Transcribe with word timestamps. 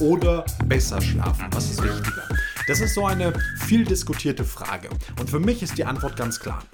oder 0.00 0.44
besser 0.66 1.00
schlafen? 1.00 1.46
Was 1.52 1.70
ist 1.70 1.82
wichtiger? 1.82 2.28
Das 2.66 2.80
ist 2.80 2.94
so 2.94 3.06
eine 3.06 3.32
viel 3.64 3.84
diskutierte 3.84 4.44
Frage. 4.44 4.88
Und 5.18 5.30
für 5.30 5.40
mich 5.40 5.62
ist 5.62 5.78
die 5.78 5.84
Antwort 5.84 6.16
ganz 6.16 6.40
klar. 6.40 6.64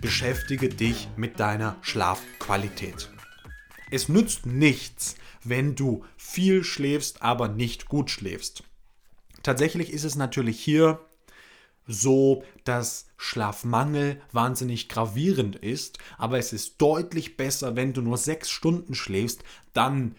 Beschäftige 0.00 0.68
dich 0.68 1.08
mit 1.16 1.38
deiner 1.40 1.76
Schlafqualität. 1.82 3.10
Es 3.90 4.08
nützt 4.08 4.46
nichts, 4.46 5.14
wenn 5.44 5.74
du 5.74 6.04
viel 6.16 6.64
schläfst, 6.64 7.22
aber 7.22 7.48
nicht 7.48 7.86
gut 7.86 8.10
schläfst. 8.10 8.64
Tatsächlich 9.42 9.92
ist 9.92 10.04
es 10.04 10.16
natürlich 10.16 10.58
hier 10.58 11.00
so, 11.86 12.42
dass 12.64 13.06
Schlafmangel 13.16 14.20
wahnsinnig 14.32 14.88
gravierend 14.88 15.56
ist, 15.56 15.98
aber 16.18 16.38
es 16.38 16.52
ist 16.52 16.82
deutlich 16.82 17.36
besser, 17.36 17.76
wenn 17.76 17.92
du 17.92 18.02
nur 18.02 18.18
sechs 18.18 18.50
Stunden 18.50 18.94
schläfst, 18.94 19.44
dann 19.72 20.16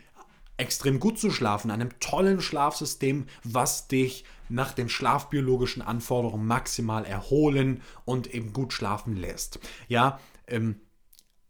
extrem 0.58 1.00
gut 1.00 1.20
zu 1.20 1.32
schlafen, 1.32 1.72
einem 1.72 2.00
tollen 2.00 2.42
Schlafsystem, 2.42 3.26
was 3.44 3.88
dich 3.88 4.26
nach 4.50 4.74
den 4.74 4.90
schlafbiologischen 4.90 5.82
Anforderungen 5.82 6.48
maximal 6.48 7.06
erholen 7.06 7.82
und 8.06 8.34
eben 8.34 8.54
gut 8.54 8.74
schlafen 8.74 9.16
lässt. 9.16 9.60
Ja, 9.88 10.20
ähm, 10.48 10.82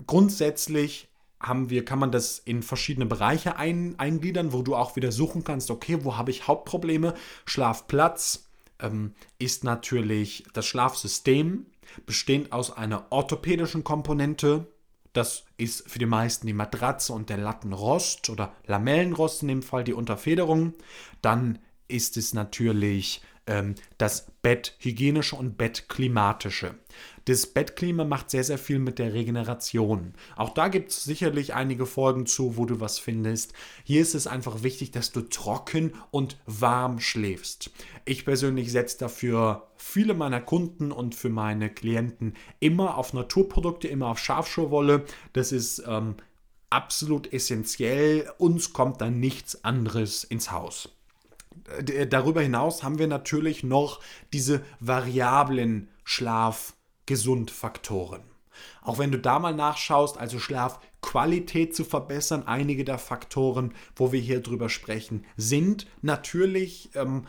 grundsätzlich 0.05 1.09
haben 1.39 1.69
wir, 1.69 1.85
kann 1.85 1.99
man 1.99 2.11
das 2.11 2.39
in 2.39 2.63
verschiedene 2.63 3.05
Bereiche 3.05 3.57
ein, 3.57 3.97
eingliedern, 3.99 4.53
wo 4.53 4.63
du 4.63 4.75
auch 4.75 4.95
wieder 4.95 5.11
suchen 5.11 5.43
kannst, 5.43 5.69
okay, 5.69 5.99
wo 6.03 6.17
habe 6.17 6.31
ich 6.31 6.47
Hauptprobleme? 6.47 7.13
Schlafplatz 7.45 8.49
ähm, 8.79 9.13
ist 9.37 9.63
natürlich 9.63 10.43
das 10.53 10.65
Schlafsystem, 10.65 11.67
bestehend 12.05 12.51
aus 12.51 12.75
einer 12.75 13.11
orthopädischen 13.11 13.83
Komponente. 13.83 14.67
Das 15.17 15.45
ist 15.57 15.89
für 15.89 15.97
die 15.97 16.05
meisten 16.05 16.45
die 16.45 16.53
Matratze 16.53 17.11
und 17.11 17.31
der 17.31 17.37
Lattenrost 17.37 18.29
oder 18.29 18.53
Lamellenrost 18.67 19.41
in 19.41 19.47
dem 19.47 19.63
Fall 19.63 19.83
die 19.83 19.93
Unterfederung. 19.93 20.75
Dann 21.23 21.57
ist 21.87 22.17
es 22.17 22.35
natürlich 22.35 23.23
das 23.97 24.27
Betthygienische 24.41 25.35
und 25.35 25.57
Bettklimatische. 25.57 26.75
Das 27.25 27.45
Bettklima 27.45 28.05
macht 28.05 28.29
sehr, 28.29 28.43
sehr 28.45 28.57
viel 28.57 28.79
mit 28.79 28.99
der 28.99 29.13
Regeneration. 29.13 30.13
Auch 30.37 30.53
da 30.53 30.69
gibt 30.69 30.91
es 30.91 31.03
sicherlich 31.03 31.53
einige 31.53 31.85
Folgen 31.85 32.25
zu, 32.25 32.55
wo 32.55 32.65
du 32.65 32.79
was 32.79 32.99
findest. 32.99 33.53
Hier 33.83 34.01
ist 34.01 34.15
es 34.15 34.27
einfach 34.27 34.63
wichtig, 34.63 34.91
dass 34.91 35.11
du 35.11 35.21
trocken 35.21 35.93
und 36.11 36.37
warm 36.45 37.01
schläfst. 37.01 37.71
Ich 38.05 38.23
persönlich 38.23 38.71
setze 38.71 38.99
dafür 38.99 39.67
viele 39.75 40.13
meiner 40.13 40.39
Kunden 40.39 40.93
und 40.93 41.15
für 41.15 41.29
meine 41.29 41.69
Klienten 41.69 42.33
immer 42.61 42.97
auf 42.97 43.11
Naturprodukte, 43.13 43.89
immer 43.89 44.07
auf 44.07 44.19
Schafschurwolle. 44.19 45.03
Das 45.33 45.51
ist 45.51 45.83
ähm, 45.85 46.15
absolut 46.69 47.33
essentiell. 47.33 48.31
Uns 48.37 48.71
kommt 48.71 49.01
dann 49.01 49.19
nichts 49.19 49.65
anderes 49.65 50.23
ins 50.23 50.51
Haus 50.51 50.96
darüber 52.09 52.41
hinaus 52.41 52.83
haben 52.83 52.99
wir 52.99 53.07
natürlich 53.07 53.63
noch 53.63 54.01
diese 54.33 54.61
variablen 54.79 55.89
Schlafgesundfaktoren. 56.03 58.21
Auch 58.81 58.97
wenn 58.97 59.11
du 59.11 59.19
da 59.19 59.39
mal 59.39 59.53
nachschaust, 59.53 60.17
also 60.17 60.39
Schlafqualität 60.39 61.75
zu 61.75 61.83
verbessern, 61.83 62.47
einige 62.47 62.83
der 62.83 62.97
Faktoren, 62.97 63.73
wo 63.95 64.11
wir 64.11 64.19
hier 64.19 64.41
drüber 64.41 64.69
sprechen, 64.69 65.25
sind 65.35 65.85
natürlich 66.01 66.89
ähm, 66.95 67.27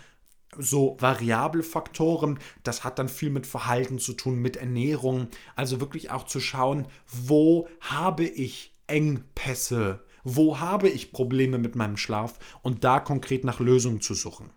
so 0.57 0.97
variable 1.01 1.63
Faktoren. 1.63 2.39
Das 2.63 2.85
hat 2.85 2.99
dann 2.99 3.09
viel 3.09 3.31
mit 3.31 3.47
Verhalten 3.47 3.99
zu 3.99 4.15
tun, 4.15 4.37
mit 4.37 4.57
Ernährung. 4.57 5.29
Also 5.57 5.81
wirklich 5.81 6.11
auch 6.11 6.25
zu 6.25 6.41
schauen, 6.41 6.87
wo 7.07 7.69
habe 7.81 8.25
ich 8.25 8.73
Engpässe 8.87 10.03
wo 10.37 10.61
habe 10.61 10.89
ich 10.89 11.13
Probleme 11.13 11.59
mit 11.59 11.75
meinem 11.75 11.97
Schlaf 11.97 12.39
und 12.63 12.85
da 12.85 13.01
konkret 13.01 13.45
nach 13.45 13.61
Lösungen 13.61 14.01
zu 14.01 14.15
suchen. 14.15 14.51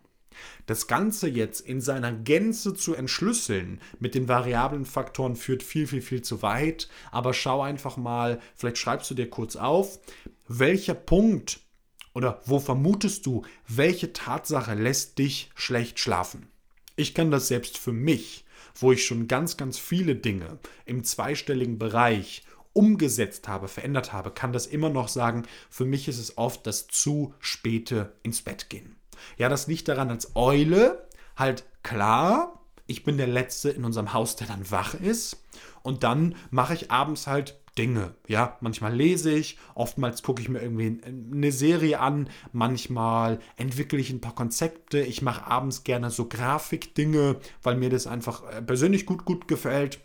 Das 0.66 0.86
Ganze 0.86 1.28
jetzt 1.28 1.60
in 1.60 1.80
seiner 1.80 2.12
Gänze 2.12 2.74
zu 2.74 2.94
entschlüsseln 2.94 3.80
mit 3.98 4.14
den 4.14 4.28
variablen 4.28 4.84
Faktoren 4.84 5.36
führt 5.36 5.62
viel, 5.62 5.86
viel, 5.86 6.02
viel 6.02 6.22
zu 6.22 6.42
weit. 6.42 6.88
Aber 7.10 7.34
schau 7.34 7.62
einfach 7.62 7.96
mal, 7.96 8.40
vielleicht 8.54 8.78
schreibst 8.78 9.10
du 9.10 9.14
dir 9.14 9.30
kurz 9.30 9.56
auf, 9.56 9.98
welcher 10.48 10.94
Punkt 10.94 11.60
oder 12.14 12.40
wo 12.44 12.60
vermutest 12.60 13.26
du, 13.26 13.42
welche 13.68 14.12
Tatsache 14.12 14.74
lässt 14.74 15.18
dich 15.18 15.50
schlecht 15.54 15.98
schlafen? 15.98 16.48
Ich 16.96 17.14
kann 17.14 17.30
das 17.30 17.48
selbst 17.48 17.78
für 17.78 17.92
mich, 17.92 18.44
wo 18.74 18.92
ich 18.92 19.04
schon 19.04 19.28
ganz, 19.28 19.56
ganz 19.56 19.78
viele 19.78 20.14
Dinge 20.14 20.58
im 20.84 21.04
zweistelligen 21.04 21.78
Bereich 21.78 22.42
umgesetzt 22.72 23.48
habe, 23.48 23.68
verändert 23.68 24.12
habe, 24.12 24.30
kann 24.30 24.52
das 24.52 24.66
immer 24.66 24.88
noch 24.88 25.08
sagen, 25.08 25.44
für 25.70 25.84
mich 25.84 26.08
ist 26.08 26.18
es 26.18 26.38
oft 26.38 26.66
das 26.66 26.86
zu 26.86 27.34
späte 27.38 28.12
ins 28.22 28.42
Bett 28.42 28.70
gehen. 28.70 28.96
Ja, 29.36 29.48
das 29.48 29.66
liegt 29.66 29.88
daran, 29.88 30.10
als 30.10 30.34
Eule 30.34 31.06
halt 31.36 31.64
klar, 31.82 32.60
ich 32.86 33.04
bin 33.04 33.16
der 33.16 33.26
Letzte 33.26 33.70
in 33.70 33.84
unserem 33.84 34.12
Haus, 34.12 34.36
der 34.36 34.46
dann 34.46 34.70
wach 34.70 34.94
ist. 34.94 35.42
Und 35.82 36.02
dann 36.02 36.34
mache 36.50 36.74
ich 36.74 36.90
abends 36.90 37.26
halt 37.26 37.58
Dinge. 37.78 38.14
Ja, 38.28 38.58
manchmal 38.60 38.94
lese 38.94 39.32
ich, 39.32 39.58
oftmals 39.74 40.22
gucke 40.22 40.42
ich 40.42 40.48
mir 40.48 40.60
irgendwie 40.60 41.00
eine 41.04 41.52
Serie 41.52 42.00
an, 42.00 42.28
manchmal 42.52 43.38
entwickle 43.56 43.98
ich 43.98 44.10
ein 44.10 44.20
paar 44.20 44.34
Konzepte. 44.34 45.00
Ich 45.00 45.22
mache 45.22 45.46
abends 45.46 45.82
gerne 45.82 46.10
so 46.10 46.28
Grafikdinge, 46.28 47.36
weil 47.62 47.76
mir 47.76 47.88
das 47.88 48.06
einfach 48.06 48.42
äh, 48.50 48.60
persönlich 48.60 49.06
gut, 49.06 49.24
gut 49.24 49.48
gefällt. 49.48 50.00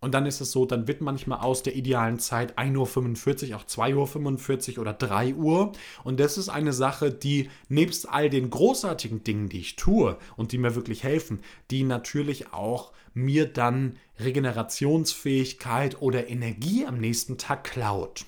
Und 0.00 0.14
dann 0.14 0.24
ist 0.24 0.40
es 0.40 0.50
so, 0.50 0.64
dann 0.64 0.88
wird 0.88 1.02
manchmal 1.02 1.40
aus 1.40 1.62
der 1.62 1.76
idealen 1.76 2.18
Zeit 2.18 2.58
1.45 2.58 3.50
Uhr 3.50 3.56
auch 3.56 3.64
2.45 3.64 4.76
Uhr 4.76 4.80
oder 4.80 4.94
3 4.94 5.34
Uhr. 5.34 5.72
Und 6.04 6.18
das 6.18 6.38
ist 6.38 6.48
eine 6.48 6.72
Sache, 6.72 7.10
die 7.12 7.50
nebst 7.68 8.08
all 8.08 8.30
den 8.30 8.48
großartigen 8.48 9.24
Dingen, 9.24 9.50
die 9.50 9.60
ich 9.60 9.76
tue 9.76 10.16
und 10.36 10.52
die 10.52 10.58
mir 10.58 10.74
wirklich 10.74 11.04
helfen, 11.04 11.40
die 11.70 11.82
natürlich 11.82 12.52
auch 12.52 12.92
mir 13.12 13.46
dann 13.46 13.96
Regenerationsfähigkeit 14.18 16.00
oder 16.00 16.28
Energie 16.28 16.86
am 16.86 16.98
nächsten 16.98 17.36
Tag 17.36 17.64
klaut. 17.64 18.24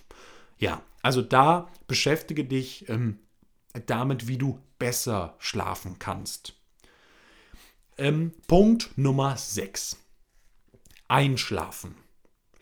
Ja, 0.58 0.82
also 1.02 1.22
da 1.22 1.70
beschäftige 1.88 2.44
dich 2.44 2.88
ähm, 2.90 3.18
damit, 3.86 4.28
wie 4.28 4.36
du 4.36 4.58
besser 4.78 5.36
schlafen 5.38 5.98
kannst. 5.98 6.54
Ähm, 7.96 8.32
Punkt 8.46 8.90
Nummer 8.96 9.36
6. 9.36 10.01
Einschlafen. 11.12 11.94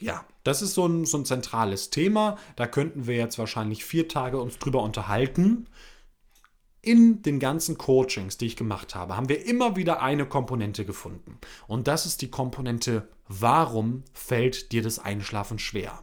Ja, 0.00 0.24
das 0.42 0.60
ist 0.60 0.74
so 0.74 0.84
ein, 0.84 1.04
so 1.04 1.18
ein 1.18 1.24
zentrales 1.24 1.90
Thema. 1.90 2.36
Da 2.56 2.66
könnten 2.66 3.06
wir 3.06 3.14
jetzt 3.14 3.38
wahrscheinlich 3.38 3.84
vier 3.84 4.08
Tage 4.08 4.40
uns 4.40 4.58
drüber 4.58 4.82
unterhalten. 4.82 5.68
In 6.82 7.22
den 7.22 7.38
ganzen 7.38 7.78
Coachings, 7.78 8.38
die 8.38 8.46
ich 8.46 8.56
gemacht 8.56 8.96
habe, 8.96 9.16
haben 9.16 9.28
wir 9.28 9.46
immer 9.46 9.76
wieder 9.76 10.02
eine 10.02 10.26
Komponente 10.26 10.84
gefunden. 10.84 11.38
Und 11.68 11.86
das 11.86 12.06
ist 12.06 12.22
die 12.22 12.30
Komponente, 12.30 13.06
warum 13.28 14.02
fällt 14.12 14.72
dir 14.72 14.82
das 14.82 14.98
Einschlafen 14.98 15.60
schwer? 15.60 16.02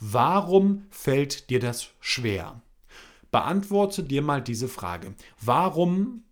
Warum 0.00 0.86
fällt 0.88 1.50
dir 1.50 1.60
das 1.60 1.88
schwer? 2.00 2.62
Beantworte 3.30 4.04
dir 4.04 4.22
mal 4.22 4.40
diese 4.40 4.68
Frage. 4.68 5.14
Warum 5.38 6.22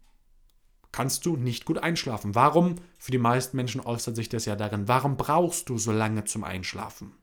kannst 0.94 1.26
du 1.26 1.36
nicht 1.36 1.64
gut 1.64 1.78
einschlafen. 1.78 2.36
Warum? 2.36 2.76
Für 2.98 3.10
die 3.10 3.18
meisten 3.18 3.56
Menschen 3.56 3.80
äußert 3.80 4.14
sich 4.14 4.28
das 4.28 4.44
ja 4.44 4.54
darin, 4.54 4.86
warum 4.86 5.16
brauchst 5.16 5.68
du 5.68 5.76
so 5.76 5.90
lange 5.90 6.22
zum 6.24 6.44
Einschlafen? 6.44 7.16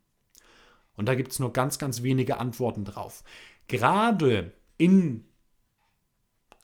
Und 0.97 1.05
da 1.05 1.15
gibt 1.15 1.31
es 1.31 1.39
nur 1.39 1.53
ganz, 1.53 1.79
ganz 1.79 2.03
wenige 2.03 2.37
Antworten 2.37 2.83
drauf. 2.83 3.23
Gerade 3.67 4.51
in 4.77 5.23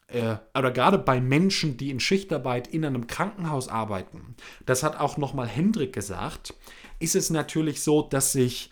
äh, 0.08 0.36
oder 0.54 0.72
gerade 0.72 0.98
bei 0.98 1.22
Menschen, 1.22 1.78
die 1.78 1.92
in 1.92 2.02
Schichtarbeit 2.02 2.68
in 2.68 2.84
einem 2.84 3.08
Krankenhaus 3.08 3.70
arbeiten, 3.70 4.36
das 4.66 4.84
hat 4.84 5.00
auch 5.00 5.16
nochmal 5.16 5.48
Hendrik 5.48 5.94
gesagt, 5.94 6.56
ist 7.00 7.16
es 7.16 7.30
natürlich 7.30 7.84
so, 7.84 8.02
dass 8.02 8.34
sich 8.34 8.70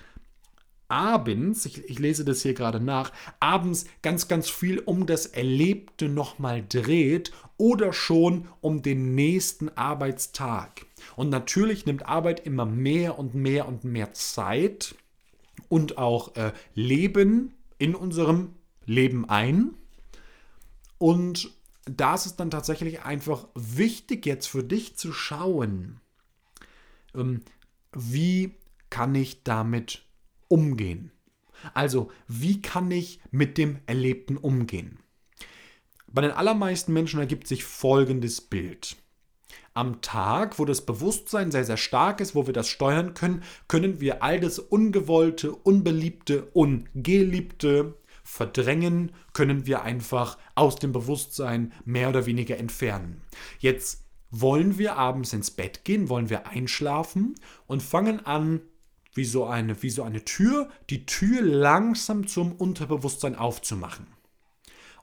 abends, 0.88 1.66
ich, 1.66 1.84
ich, 1.90 2.00
lese 2.00 2.26
das 2.26 2.42
hier 2.42 2.54
gerade 2.54 2.80
nach, 2.80 3.12
abends 3.40 3.86
ganz, 4.02 4.28
ganz 4.28 4.50
viel 4.50 4.80
um 4.80 5.06
das 5.06 5.26
Erlebte 5.26 6.10
nochmal 6.10 6.64
dreht 6.68 7.32
oder 7.58 7.94
schon 7.94 8.48
um 8.62 8.82
den 8.82 9.16
nächsten 9.16 9.70
Arbeitstag. 9.70 10.86
Und 11.16 11.30
natürlich 11.30 11.86
nimmt 11.86 12.06
Arbeit 12.06 12.46
immer 12.46 12.66
mehr 12.66 13.18
und 13.18 13.34
mehr 13.36 13.68
und 13.68 13.84
mehr 13.84 14.14
Zeit 14.14 14.96
und 15.70 15.98
auch 15.98 16.36
äh, 16.36 16.52
Leben 16.74 17.54
in 17.78 17.96
unserem 17.96 18.54
Leben 18.86 19.28
ein. 19.30 19.74
Und 20.98 21.52
da 21.86 22.16
ist 22.16 22.26
es 22.26 22.36
dann 22.36 22.52
tatsächlich 22.52 23.02
einfach 23.04 23.48
wichtig, 23.54 24.26
jetzt 24.26 24.48
für 24.48 24.64
dich 24.64 24.96
zu 24.98 25.14
schauen, 25.14 26.00
ähm, 27.14 27.42
wie 27.94 28.56
kann 28.90 29.16
ich 29.16 29.44
damit 29.44 30.05
umgehen? 30.48 31.12
Also, 31.74 32.12
wie 32.28 32.62
kann 32.62 32.92
ich 32.92 33.20
mit 33.32 33.58
dem 33.58 33.80
Erlebten 33.86 34.38
umgehen? 34.38 35.00
Bei 36.08 36.22
den 36.22 36.32
allermeisten 36.32 36.94
Menschen 36.94 37.20
ergibt 37.20 37.48
sich 37.48 37.64
folgendes 37.64 38.42
Bild. 38.42 38.98
Am 39.74 40.02
Tag, 40.02 40.58
wo 40.58 40.64
das 40.64 40.86
Bewusstsein 40.86 41.52
sehr, 41.52 41.66
sehr 41.66 41.78
stark 41.78 42.22
ist, 42.22 42.36
wo 42.36 42.46
wir 42.48 42.54
das 42.54 42.70
steuern 42.70 43.14
können, 43.14 43.44
können 43.68 44.00
wir 44.00 44.24
all 44.24 44.40
das 44.40 44.58
Ungewollte, 44.58 45.52
Unbeliebte, 45.54 46.46
Ungeliebte 46.54 47.96
verdrängen, 48.24 49.12
können 49.34 49.66
wir 49.66 49.82
einfach 49.84 50.38
aus 50.56 50.78
dem 50.78 50.94
Bewusstsein 50.94 51.74
mehr 51.84 52.10
oder 52.10 52.26
weniger 52.26 52.58
entfernen. 52.58 53.22
Jetzt 53.60 54.06
wollen 54.32 54.78
wir 54.78 54.96
abends 54.96 55.34
ins 55.34 55.52
Bett 55.52 55.84
gehen, 55.84 56.10
wollen 56.10 56.30
wir 56.30 56.48
einschlafen 56.48 57.36
und 57.68 57.84
fangen 57.84 58.26
an, 58.26 58.62
wie 59.16 59.26
so 59.26 59.46
eine, 59.46 59.82
wie 59.82 59.90
so 59.90 60.04
eine 60.04 60.24
Tür, 60.24 60.70
die 60.90 61.06
Tür 61.06 61.42
langsam 61.42 62.28
zum 62.28 62.52
Unterbewusstsein 62.52 63.36
aufzumachen. 63.36 64.08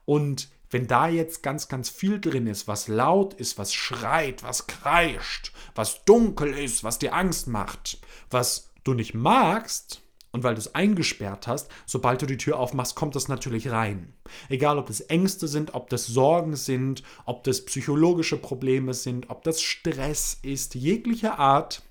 Und 0.04 0.48
wenn 0.70 0.86
da 0.86 1.08
jetzt 1.08 1.42
ganz, 1.42 1.68
ganz 1.68 1.90
viel 1.90 2.20
drin 2.20 2.46
ist, 2.46 2.68
was 2.68 2.88
laut 2.88 3.34
ist, 3.34 3.58
was 3.58 3.74
schreit, 3.74 4.42
was 4.42 4.66
kreischt, 4.66 5.52
was 5.74 6.04
dunkel 6.04 6.56
ist, 6.56 6.84
was 6.84 6.98
dir 6.98 7.14
Angst 7.14 7.46
macht, 7.46 7.98
was 8.30 8.70
du 8.84 8.94
nicht 8.94 9.14
magst, 9.14 10.02
und 10.32 10.42
weil 10.42 10.54
du 10.54 10.60
es 10.60 10.74
eingesperrt 10.74 11.46
hast, 11.46 11.70
sobald 11.86 12.22
du 12.22 12.26
die 12.26 12.38
Tür 12.38 12.58
aufmachst, 12.58 12.96
kommt 12.96 13.14
das 13.14 13.28
natürlich 13.28 13.70
rein. 13.70 14.14
Egal, 14.48 14.78
ob 14.78 14.86
das 14.86 15.02
Ängste 15.02 15.46
sind, 15.46 15.74
ob 15.74 15.90
das 15.90 16.06
Sorgen 16.06 16.56
sind, 16.56 17.02
ob 17.26 17.44
das 17.44 17.64
psychologische 17.66 18.38
Probleme 18.38 18.94
sind, 18.94 19.30
ob 19.30 19.44
das 19.44 19.60
Stress 19.60 20.38
ist, 20.42 20.74
jeglicher 20.74 21.38
Art. 21.38 21.82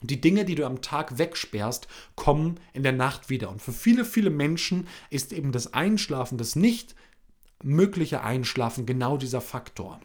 Die 0.00 0.20
Dinge, 0.20 0.44
die 0.44 0.54
du 0.54 0.64
am 0.64 0.80
Tag 0.80 1.18
wegsperrst, 1.18 1.88
kommen 2.14 2.60
in 2.72 2.82
der 2.82 2.92
Nacht 2.92 3.30
wieder. 3.30 3.50
Und 3.50 3.60
für 3.60 3.72
viele, 3.72 4.04
viele 4.04 4.30
Menschen 4.30 4.86
ist 5.10 5.32
eben 5.32 5.52
das 5.52 5.74
Einschlafen, 5.74 6.38
das 6.38 6.56
nicht 6.56 6.94
mögliche 7.62 8.22
Einschlafen 8.22 8.86
genau 8.86 9.16
dieser 9.16 9.40
Faktor. 9.40 10.00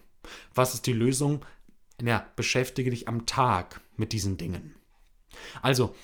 Was 0.55 0.73
ist 0.73 0.87
die 0.87 0.93
Lösung? 0.93 1.45
Ja, 2.01 2.25
beschäftige 2.35 2.89
dich 2.89 3.07
am 3.07 3.25
Tag 3.25 3.81
mit 3.95 4.13
diesen 4.13 4.37
Dingen. 4.37 4.75
Also, 5.61 5.95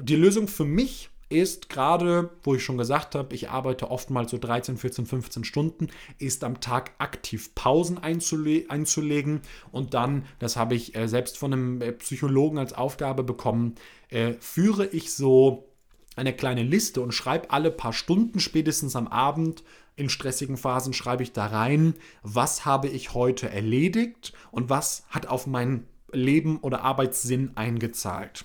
die 0.00 0.16
Lösung 0.16 0.48
für 0.48 0.64
mich 0.64 1.10
ist 1.28 1.68
gerade, 1.68 2.30
wo 2.42 2.54
ich 2.54 2.64
schon 2.64 2.78
gesagt 2.78 3.14
habe, 3.14 3.34
ich 3.34 3.50
arbeite 3.50 3.90
oftmals 3.90 4.30
so 4.30 4.38
13, 4.38 4.76
14, 4.76 5.06
15 5.06 5.44
Stunden, 5.44 5.88
ist 6.18 6.42
am 6.44 6.60
Tag 6.60 6.92
aktiv 6.98 7.54
Pausen 7.54 7.98
einzule 7.98 8.64
einzulegen 8.68 9.42
und 9.70 9.94
dann, 9.94 10.24
das 10.38 10.56
habe 10.56 10.74
ich 10.74 10.94
äh, 10.96 11.06
selbst 11.08 11.38
von 11.38 11.52
einem 11.52 11.82
äh, 11.82 11.92
Psychologen 11.92 12.58
als 12.58 12.72
Aufgabe 12.72 13.24
bekommen, 13.24 13.74
äh, 14.08 14.34
führe 14.40 14.86
ich 14.86 15.12
so 15.12 15.68
eine 16.16 16.32
kleine 16.32 16.62
Liste 16.62 17.00
und 17.00 17.12
schreibe 17.12 17.50
alle 17.50 17.70
paar 17.70 17.92
Stunden, 17.92 18.40
spätestens 18.40 18.96
am 18.96 19.06
Abend, 19.06 19.62
in 19.96 20.08
stressigen 20.08 20.56
Phasen 20.56 20.92
schreibe 20.92 21.24
ich 21.24 21.32
da 21.32 21.46
rein, 21.46 21.94
was 22.22 22.64
habe 22.64 22.88
ich 22.88 23.14
heute 23.14 23.50
erledigt 23.50 24.32
und 24.50 24.70
was 24.70 25.04
hat 25.10 25.26
auf 25.26 25.46
mein 25.46 25.86
Leben 26.12 26.58
oder 26.58 26.82
Arbeitssinn 26.82 27.52
eingezahlt 27.56 28.44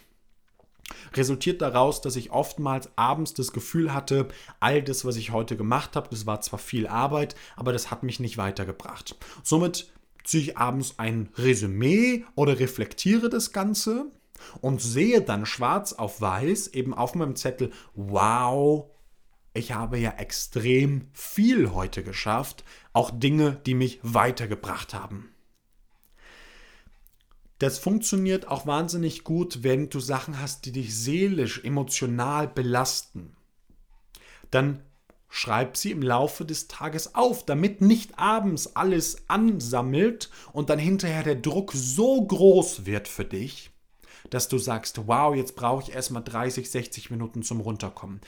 resultiert 1.14 1.62
daraus, 1.62 2.02
dass 2.02 2.16
ich 2.16 2.32
oftmals 2.32 2.90
abends 2.96 3.34
das 3.34 3.52
Gefühl 3.52 3.94
hatte, 3.94 4.28
all 4.60 4.82
das, 4.82 5.06
was 5.06 5.16
ich 5.16 5.32
heute 5.32 5.58
gemacht 5.58 5.96
habe, 5.96 6.10
das 6.10 6.26
war 6.26 6.42
zwar 6.42 6.60
viel 6.60 6.88
Arbeit, 6.88 7.36
aber 7.56 7.74
das 7.74 7.92
hat 7.92 8.04
mich 8.04 8.20
nicht 8.20 8.38
weitergebracht. 8.38 9.16
Somit 9.44 9.92
ziehe 10.24 10.44
ich 10.44 10.58
abends 10.58 10.96
ein 10.98 11.30
Resümee 11.36 12.26
oder 12.36 12.60
reflektiere 12.60 13.30
das 13.30 13.52
Ganze 13.52 14.12
und 14.62 14.82
sehe 14.82 15.22
dann 15.22 15.46
schwarz 15.46 15.94
auf 15.94 16.22
weiß 16.22 16.68
eben 16.68 16.94
auf 16.94 17.16
meinem 17.16 17.36
Zettel, 17.36 17.72
wow, 17.94 18.90
ich 19.54 19.72
habe 19.72 19.98
ja 20.00 20.12
extrem 20.12 21.08
viel 21.14 21.72
heute 21.74 22.04
geschafft, 22.04 22.64
auch 22.92 23.12
Dinge, 23.12 23.62
die 23.66 23.76
mich 23.76 24.00
weitergebracht 24.02 24.94
haben. 24.94 25.33
Das 27.64 27.80
funktioniert 27.80 28.50
auch 28.50 28.68
wahnsinnig 28.68 29.24
gut, 29.24 29.64
wenn 29.64 29.90
du 29.90 30.02
Sachen 30.02 30.42
hast, 30.42 30.66
die 30.66 30.74
dich 30.74 30.94
seelisch, 30.94 31.64
emotional 31.64 32.46
belasten. 32.46 33.38
Dann 34.52 34.84
schreib 35.30 35.78
sie 35.78 35.92
im 35.92 36.02
Laufe 36.02 36.44
des 36.44 36.68
Tages 36.68 37.16
auf, 37.16 37.46
damit 37.46 37.80
nicht 37.80 38.20
abends 38.20 38.76
alles 38.76 39.30
ansammelt 39.30 40.30
und 40.52 40.70
dann 40.70 40.78
hinterher 40.78 41.24
der 41.24 41.38
Druck 41.38 41.72
so 41.74 42.26
groß 42.26 42.86
wird 42.86 43.08
für 43.08 43.24
dich, 43.24 43.72
dass 44.30 44.50
du 44.50 44.58
sagst, 44.58 45.08
wow, 45.08 45.34
jetzt 45.34 45.56
brauche 45.56 45.84
ich 45.84 45.96
erstmal 45.96 46.22
30, 46.22 46.70
60 46.70 47.12
Minuten 47.12 47.44
zum 47.44 47.62
Runterkommen. 47.62 48.20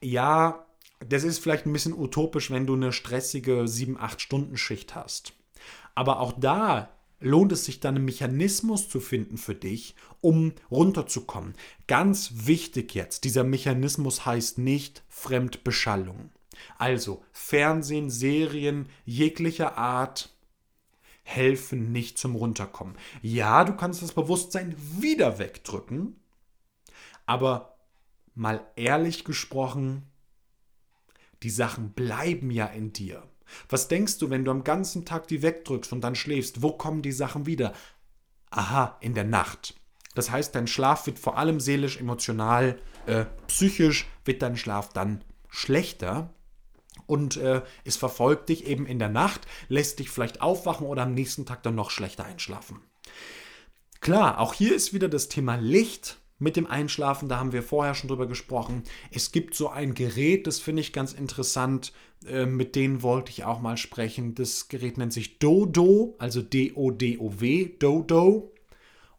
Ja, 0.00 0.64
das 1.06 1.22
ist 1.22 1.38
vielleicht 1.38 1.66
ein 1.66 1.72
bisschen 1.74 1.92
utopisch, 1.92 2.50
wenn 2.50 2.66
du 2.66 2.72
eine 2.72 2.94
stressige 2.94 3.64
7-8 3.64 4.20
Stunden 4.20 4.56
Schicht 4.56 4.94
hast. 4.94 5.34
Aber 5.94 6.20
auch 6.20 6.32
da 6.32 6.88
lohnt 7.20 7.52
es 7.52 7.64
sich 7.64 7.80
dann 7.80 7.96
einen 7.96 8.04
Mechanismus 8.04 8.88
zu 8.88 9.00
finden 9.00 9.38
für 9.38 9.54
dich, 9.54 9.94
um 10.20 10.52
runterzukommen. 10.70 11.54
Ganz 11.86 12.46
wichtig 12.46 12.94
jetzt, 12.94 13.24
dieser 13.24 13.44
Mechanismus 13.44 14.26
heißt 14.26 14.58
nicht 14.58 15.02
Fremdbeschallung. 15.08 16.30
Also 16.78 17.24
Fernsehen, 17.32 18.10
Serien 18.10 18.88
jeglicher 19.04 19.76
Art 19.76 20.34
helfen 21.22 21.90
nicht 21.90 22.18
zum 22.18 22.36
Runterkommen. 22.36 22.96
Ja, 23.22 23.64
du 23.64 23.74
kannst 23.74 24.02
das 24.02 24.12
Bewusstsein 24.12 24.76
wieder 24.78 25.38
wegdrücken, 25.38 26.20
aber 27.26 27.78
mal 28.34 28.64
ehrlich 28.76 29.24
gesprochen, 29.24 30.02
die 31.42 31.50
Sachen 31.50 31.92
bleiben 31.92 32.50
ja 32.50 32.66
in 32.66 32.92
dir. 32.92 33.22
Was 33.68 33.88
denkst 33.88 34.18
du, 34.18 34.30
wenn 34.30 34.44
du 34.44 34.50
am 34.50 34.64
ganzen 34.64 35.04
Tag 35.04 35.28
die 35.28 35.42
wegdrückst 35.42 35.92
und 35.92 36.02
dann 36.02 36.14
schläfst? 36.14 36.62
Wo 36.62 36.72
kommen 36.72 37.02
die 37.02 37.12
Sachen 37.12 37.46
wieder? 37.46 37.72
Aha, 38.50 38.96
in 39.00 39.14
der 39.14 39.24
Nacht. 39.24 39.74
Das 40.14 40.30
heißt, 40.30 40.54
dein 40.54 40.66
Schlaf 40.66 41.06
wird 41.06 41.18
vor 41.18 41.38
allem 41.38 41.60
seelisch, 41.60 41.98
emotional, 41.98 42.78
äh, 43.06 43.24
psychisch 43.48 44.06
wird 44.24 44.42
dein 44.42 44.56
Schlaf 44.56 44.92
dann 44.92 45.24
schlechter 45.48 46.32
und 47.06 47.36
äh, 47.36 47.62
es 47.84 47.96
verfolgt 47.96 48.48
dich 48.48 48.66
eben 48.66 48.86
in 48.86 48.98
der 48.98 49.08
Nacht, 49.08 49.42
lässt 49.68 49.98
dich 49.98 50.10
vielleicht 50.10 50.40
aufwachen 50.40 50.86
oder 50.86 51.02
am 51.02 51.14
nächsten 51.14 51.46
Tag 51.46 51.62
dann 51.62 51.74
noch 51.74 51.90
schlechter 51.90 52.24
einschlafen. 52.24 52.80
Klar, 54.00 54.38
auch 54.38 54.54
hier 54.54 54.74
ist 54.74 54.92
wieder 54.92 55.08
das 55.08 55.28
Thema 55.28 55.56
Licht 55.56 56.18
mit 56.38 56.56
dem 56.56 56.66
Einschlafen, 56.66 57.28
da 57.28 57.38
haben 57.38 57.52
wir 57.52 57.62
vorher 57.62 57.94
schon 57.94 58.08
drüber 58.08 58.26
gesprochen. 58.26 58.82
Es 59.10 59.32
gibt 59.32 59.54
so 59.54 59.68
ein 59.68 59.94
Gerät, 59.94 60.46
das 60.46 60.58
finde 60.58 60.80
ich 60.82 60.92
ganz 60.92 61.12
interessant, 61.12 61.92
äh, 62.26 62.46
mit 62.46 62.74
denen 62.76 63.02
wollte 63.02 63.30
ich 63.30 63.44
auch 63.44 63.60
mal 63.60 63.76
sprechen. 63.76 64.34
Das 64.34 64.68
Gerät 64.68 64.98
nennt 64.98 65.12
sich 65.12 65.38
Dodo, 65.38 66.16
also 66.18 66.42
D-O-D-O-W, 66.42 67.70
Dodo. 67.78 68.50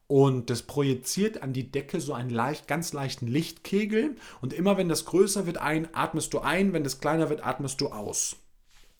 Und 0.07 0.51
das 0.51 0.61
projiziert 0.61 1.41
an 1.41 1.51
die 1.51 1.71
Decke 1.71 1.99
so 1.99 2.13
einen 2.13 2.29
leicht, 2.29 2.67
ganz 2.67 2.93
leichten 2.93 3.27
Lichtkegel. 3.27 4.15
Und 4.41 4.53
immer 4.53 4.77
wenn 4.77 4.89
das 4.89 5.05
größer 5.05 5.47
wird, 5.47 5.57
ein, 5.57 5.87
atmest 5.93 6.33
du 6.33 6.39
ein, 6.39 6.73
wenn 6.73 6.83
das 6.83 6.99
kleiner 6.99 7.29
wird, 7.29 7.43
atmest 7.45 7.81
du 7.81 7.87
aus. 7.87 8.35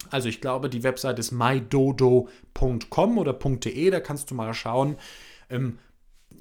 Also 0.09 0.29
ich 0.29 0.41
glaube, 0.41 0.69
die 0.69 0.83
Website 0.83 1.19
ist 1.19 1.31
mydodo.com 1.31 3.17
oder 3.17 3.33
.de, 3.33 3.89
da 3.89 3.99
kannst 3.99 4.31
du 4.31 4.35
mal 4.35 4.53
schauen. 4.53 4.97
Ähm, 5.49 5.77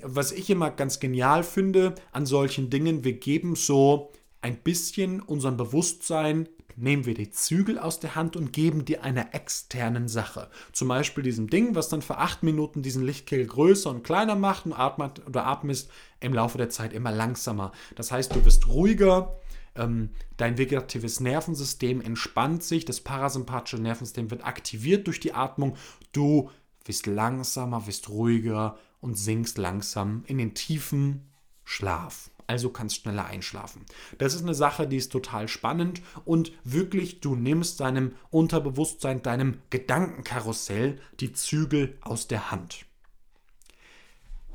was 0.04 0.32
ich 0.32 0.50
immer 0.50 0.70
ganz 0.70 1.00
genial 1.00 1.42
finde 1.42 1.94
an 2.12 2.26
solchen 2.26 2.70
Dingen, 2.70 3.04
wir 3.04 3.14
geben 3.14 3.56
so 3.56 4.12
ein 4.42 4.56
bisschen 4.58 5.20
unserem 5.20 5.56
Bewusstsein, 5.56 6.48
nehmen 6.76 7.06
wir 7.06 7.14
die 7.14 7.30
Zügel 7.30 7.78
aus 7.78 8.00
der 8.00 8.14
Hand 8.14 8.36
und 8.36 8.52
geben 8.52 8.84
die 8.84 8.98
einer 8.98 9.34
externen 9.34 10.08
Sache. 10.08 10.50
Zum 10.72 10.88
Beispiel 10.88 11.24
diesem 11.24 11.48
Ding, 11.48 11.74
was 11.74 11.88
dann 11.88 12.02
für 12.02 12.18
acht 12.18 12.42
Minuten 12.42 12.82
diesen 12.82 13.04
Lichtkegel 13.04 13.46
größer 13.46 13.90
und 13.90 14.04
kleiner 14.04 14.36
macht 14.36 14.66
und 14.66 14.74
atmet 14.74 15.26
oder 15.26 15.46
atmest 15.46 15.90
im 16.20 16.34
Laufe 16.34 16.58
der 16.58 16.68
Zeit 16.68 16.92
immer 16.92 17.12
langsamer. 17.12 17.72
Das 17.94 18.12
heißt, 18.12 18.34
du 18.34 18.44
wirst 18.44 18.66
ruhiger, 18.68 19.38
ähm, 19.76 20.10
dein 20.36 20.58
vegetatives 20.58 21.20
Nervensystem 21.20 22.00
entspannt 22.00 22.62
sich, 22.62 22.84
das 22.84 23.00
parasympathische 23.00 23.80
Nervensystem 23.80 24.30
wird 24.30 24.44
aktiviert 24.44 25.06
durch 25.06 25.20
die 25.20 25.32
Atmung, 25.32 25.76
du 26.12 26.50
wirst 26.84 27.06
langsamer, 27.06 27.86
wirst 27.86 28.08
ruhiger 28.08 28.76
und 29.04 29.16
sinkst 29.16 29.58
langsam 29.58 30.24
in 30.26 30.38
den 30.38 30.54
tiefen 30.54 31.30
Schlaf. 31.62 32.30
Also 32.46 32.70
kannst 32.70 32.96
schneller 32.96 33.26
einschlafen. 33.26 33.84
Das 34.18 34.34
ist 34.34 34.42
eine 34.42 34.54
Sache, 34.54 34.86
die 34.88 34.96
ist 34.96 35.12
total 35.12 35.46
spannend 35.46 36.02
und 36.24 36.52
wirklich, 36.64 37.20
du 37.20 37.36
nimmst 37.36 37.80
deinem 37.80 38.14
Unterbewusstsein, 38.30 39.22
deinem 39.22 39.58
Gedankenkarussell 39.70 40.98
die 41.20 41.32
Zügel 41.32 41.96
aus 42.00 42.28
der 42.28 42.50
Hand. 42.50 42.86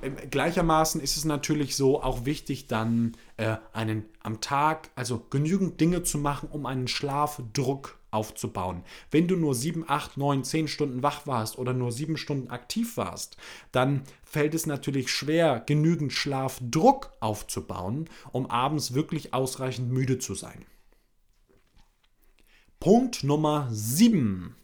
Ähm, 0.02 0.18
gleichermaßen 0.30 1.00
ist 1.00 1.18
es 1.18 1.26
natürlich 1.26 1.76
so 1.76 2.02
auch 2.02 2.26
wichtig, 2.26 2.68
dann 2.68 3.18
äh, 3.38 3.58
einen 3.74 4.06
am 4.22 4.42
Tag, 4.42 4.90
also 4.96 5.26
genügend 5.30 5.80
Dinge 5.80 6.04
zu 6.04 6.18
machen, 6.18 6.50
um 6.52 6.66
einen 6.66 6.88
Schlafdruck 6.88 7.99
aufzubauen. 8.12 8.84
Wenn 9.12 9.28
du 9.28 9.36
nur 9.36 9.56
7, 9.56 9.86
8, 9.88 10.18
9, 10.18 10.44
10 10.44 10.68
Stunden 10.68 11.04
wach 11.04 11.28
warst 11.28 11.58
oder 11.58 11.74
nur 11.74 11.92
7 11.92 12.18
Stunden 12.18 12.50
aktiv 12.50 12.98
warst, 12.98 13.38
dann 13.72 14.04
fällt 14.24 14.54
es 14.54 14.66
natürlich 14.66 15.12
schwer, 15.12 15.64
genügend 15.66 16.14
Schlafdruck 16.14 17.14
aufzubauen, 17.20 18.10
um 18.32 18.50
abends 18.50 18.94
wirklich 18.94 19.34
ausreichend 19.34 19.92
müde 19.92 20.20
zu 20.20 20.36
sein. 20.36 20.66
Punkt 22.80 23.24
Nummer 23.24 23.68
7. 23.72 24.56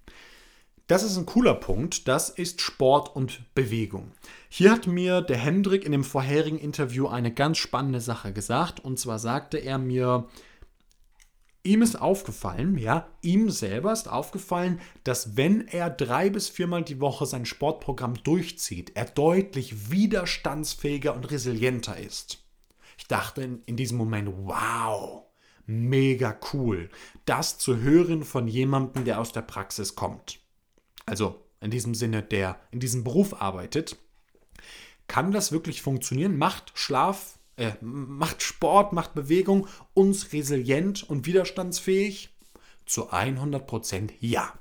Das 0.88 1.02
ist 1.02 1.18
ein 1.18 1.26
cooler 1.26 1.56
Punkt, 1.56 2.08
das 2.08 2.30
ist 2.30 2.62
Sport 2.62 3.16
und 3.16 3.42
Bewegung. 3.56 4.12
Hier 4.50 4.72
hat 4.72 4.86
mir 4.86 5.22
der 5.22 5.38
Hendrik 5.38 5.84
in 5.84 5.92
dem 5.92 6.04
vorherigen 6.04 6.60
Interview 6.60 7.08
eine 7.08 7.34
ganz 7.34 7.58
spannende 7.58 8.00
Sache 8.00 8.34
gesagt. 8.34 8.80
Und 8.80 9.00
zwar 9.00 9.18
sagte 9.18 9.58
er 9.58 9.80
mir, 9.80 10.30
Ihm 11.66 11.82
ist 11.82 12.00
aufgefallen, 12.00 12.78
ja, 12.78 13.08
ihm 13.24 13.50
selber 13.50 13.92
ist 13.92 14.08
aufgefallen, 14.08 14.80
dass 15.04 15.36
wenn 15.36 15.68
er 15.68 15.90
drei 15.90 16.30
bis 16.30 16.48
viermal 16.48 16.84
die 16.84 17.02
Woche 17.02 17.26
sein 17.26 17.48
Sportprogramm 17.48 18.14
durchzieht, 18.24 18.92
er 18.94 19.06
deutlich 19.06 19.90
widerstandsfähiger 19.90 21.16
und 21.16 21.32
resilienter 21.32 21.98
ist. 21.98 22.46
Ich 23.00 23.08
dachte 23.08 23.62
in, 23.66 23.78
diesem 23.78 23.98
Moment, 23.98 24.30
wow, 24.44 25.24
mega 25.66 26.38
cool, 26.54 26.88
das 27.26 27.58
zu 27.58 27.78
hören 27.78 28.24
von 28.24 28.48
jemandem, 28.48 29.04
der 29.04 29.20
aus 29.20 29.32
der 29.32 29.42
Praxis 29.42 29.96
kommt. 29.96 30.38
Also 31.08 31.44
in 31.62 31.72
diesem 31.72 31.96
Sinne, 31.96 32.22
der 32.22 32.60
in 32.70 32.80
diesem 32.80 33.04
Beruf 33.04 33.42
arbeitet. 33.42 33.98
Kann 35.08 35.32
das 35.32 35.52
wirklich 35.52 35.82
funktionieren? 35.82 36.38
Macht 36.38 36.74
Schlaf 36.76 37.35
äh, 37.58 37.74
macht 37.82 38.42
Sport, 38.42 38.94
macht 38.94 39.14
Bewegung 39.14 39.68
uns 39.94 40.34
resilient 40.34 41.04
und 41.10 41.26
widerstandsfähig? 41.26 42.30
Zu 42.86 43.12
100% 43.12 44.12
ja. 44.20 44.54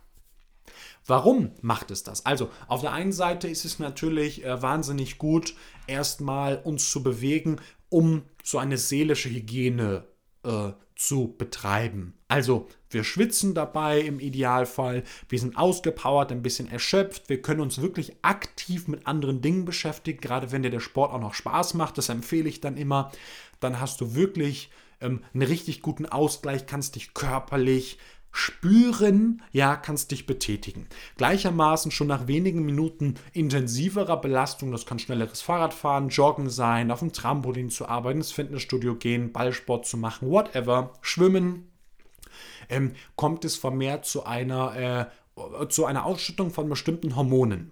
Warum 1.07 1.51
macht 1.61 1.91
es 1.91 2.03
das? 2.03 2.25
Also 2.25 2.51
auf 2.67 2.81
der 2.81 2.93
einen 2.93 3.13
Seite 3.13 3.49
ist 3.49 3.65
es 3.65 3.79
natürlich 3.79 4.45
äh, 4.45 4.63
wahnsinnig 4.63 5.19
gut, 5.19 5.55
erstmal 5.87 6.57
uns 6.57 6.91
zu 6.91 7.03
bewegen, 7.03 7.61
um 7.91 8.23
so 8.43 8.59
eine 8.59 8.79
seelische 8.79 9.29
Hygiene 9.29 10.07
äh, 10.45 10.73
zu 10.97 11.35
betreiben. 11.37 12.15
Also 12.29 12.69
wir 12.89 13.03
schwitzen 13.05 13.55
dabei 13.55 14.01
im 14.01 14.21
Idealfall, 14.21 15.03
wir 15.29 15.39
sind 15.39 15.57
ausgepowert, 15.57 16.31
ein 16.31 16.43
bisschen 16.43 16.71
erschöpft, 16.71 17.29
wir 17.29 17.43
können 17.43 17.61
uns 17.61 17.81
wirklich 17.81 18.17
aktiv 18.23 18.87
mit 18.87 19.07
anderen 19.07 19.41
Dingen 19.41 19.65
beschäftigen, 19.65 20.21
gerade 20.21 20.53
wenn 20.53 20.63
dir 20.63 20.71
der 20.71 20.81
Sport 20.81 21.13
auch 21.13 21.21
noch 21.21 21.35
Spaß 21.35 21.75
macht, 21.75 21.99
das 21.99 22.09
empfehle 22.09 22.49
ich 22.49 22.61
dann 22.61 22.77
immer, 22.77 23.11
dann 23.59 23.81
hast 23.81 24.01
du 24.01 24.15
wirklich 24.15 24.71
ähm, 25.01 25.23
einen 25.33 25.43
richtig 25.43 25.83
guten 25.83 26.07
Ausgleich, 26.07 26.67
kannst 26.67 26.95
dich 26.95 27.15
körperlich 27.15 27.99
spüren, 28.37 29.43
ja, 29.53 29.77
kannst 29.77 30.11
dich 30.11 30.27
betätigen. 30.27 30.89
Gleichermaßen 31.17 31.93
schon 31.93 32.09
nach 32.09 32.27
wenigen 32.27 32.65
Minuten 32.65 33.15
intensiverer 33.33 34.21
Belastung, 34.21 34.73
das 34.73 34.87
kann 34.87 34.99
schnelleres 34.99 35.41
Fahrradfahren, 35.41 36.09
Joggen 36.09 36.51
sein, 36.51 36.91
auf 36.91 36.99
dem 36.99 37.13
Trampolin 37.13 37.71
zu 37.71 37.87
arbeiten, 37.87 38.19
ins 38.19 38.33
Fitnessstudio 38.33 38.97
gehen, 38.97 39.33
Ballsport 39.33 39.87
zu 39.87 39.97
machen, 39.97 40.29
whatever, 40.29 40.95
schwimmen, 41.01 41.71
ähm, 42.69 42.95
kommt 43.15 43.45
es 43.45 43.57
vermehrt 43.57 44.05
zu 44.05 44.25
einer, 44.25 45.11
äh, 45.37 45.69
zu 45.69 45.85
einer 45.85 46.05
Ausschüttung 46.05 46.51
von 46.51 46.69
bestimmten 46.69 47.15
Hormonen. 47.15 47.71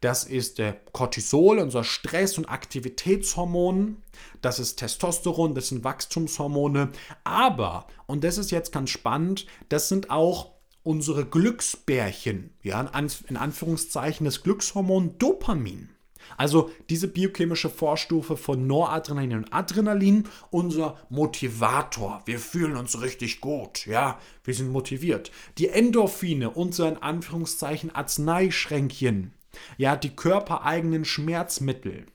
Das 0.00 0.24
ist 0.24 0.58
der 0.58 0.74
Cortisol, 0.92 1.58
unser 1.58 1.84
Stress- 1.84 2.38
und 2.38 2.46
Aktivitätshormon. 2.46 4.02
Das 4.42 4.58
ist 4.58 4.76
Testosteron, 4.76 5.54
das 5.54 5.68
sind 5.68 5.84
Wachstumshormone. 5.84 6.90
Aber, 7.24 7.86
und 8.06 8.24
das 8.24 8.38
ist 8.38 8.50
jetzt 8.50 8.72
ganz 8.72 8.90
spannend, 8.90 9.46
das 9.68 9.88
sind 9.88 10.10
auch 10.10 10.52
unsere 10.82 11.26
Glücksbärchen. 11.26 12.50
Ja, 12.62 12.80
in 12.80 13.36
Anführungszeichen 13.36 14.24
das 14.24 14.42
Glückshormon 14.42 15.18
Dopamin. 15.18 15.90
Also 16.36 16.70
diese 16.90 17.08
biochemische 17.08 17.70
Vorstufe 17.70 18.36
von 18.36 18.66
Noradrenalin 18.66 19.38
und 19.38 19.52
Adrenalin, 19.52 20.24
unser 20.50 20.98
Motivator. 21.08 22.22
Wir 22.24 22.38
fühlen 22.38 22.76
uns 22.76 23.00
richtig 23.00 23.40
gut, 23.40 23.86
ja, 23.86 24.18
wir 24.44 24.54
sind 24.54 24.70
motiviert. 24.70 25.30
Die 25.58 25.68
Endorphine, 25.68 26.50
unser 26.50 26.88
in 26.88 26.96
Anführungszeichen 26.96 27.94
Arzneischränkchen, 27.94 29.32
ja, 29.76 29.96
die 29.96 30.14
körpereigenen 30.14 31.04
Schmerzmittel 31.04 32.06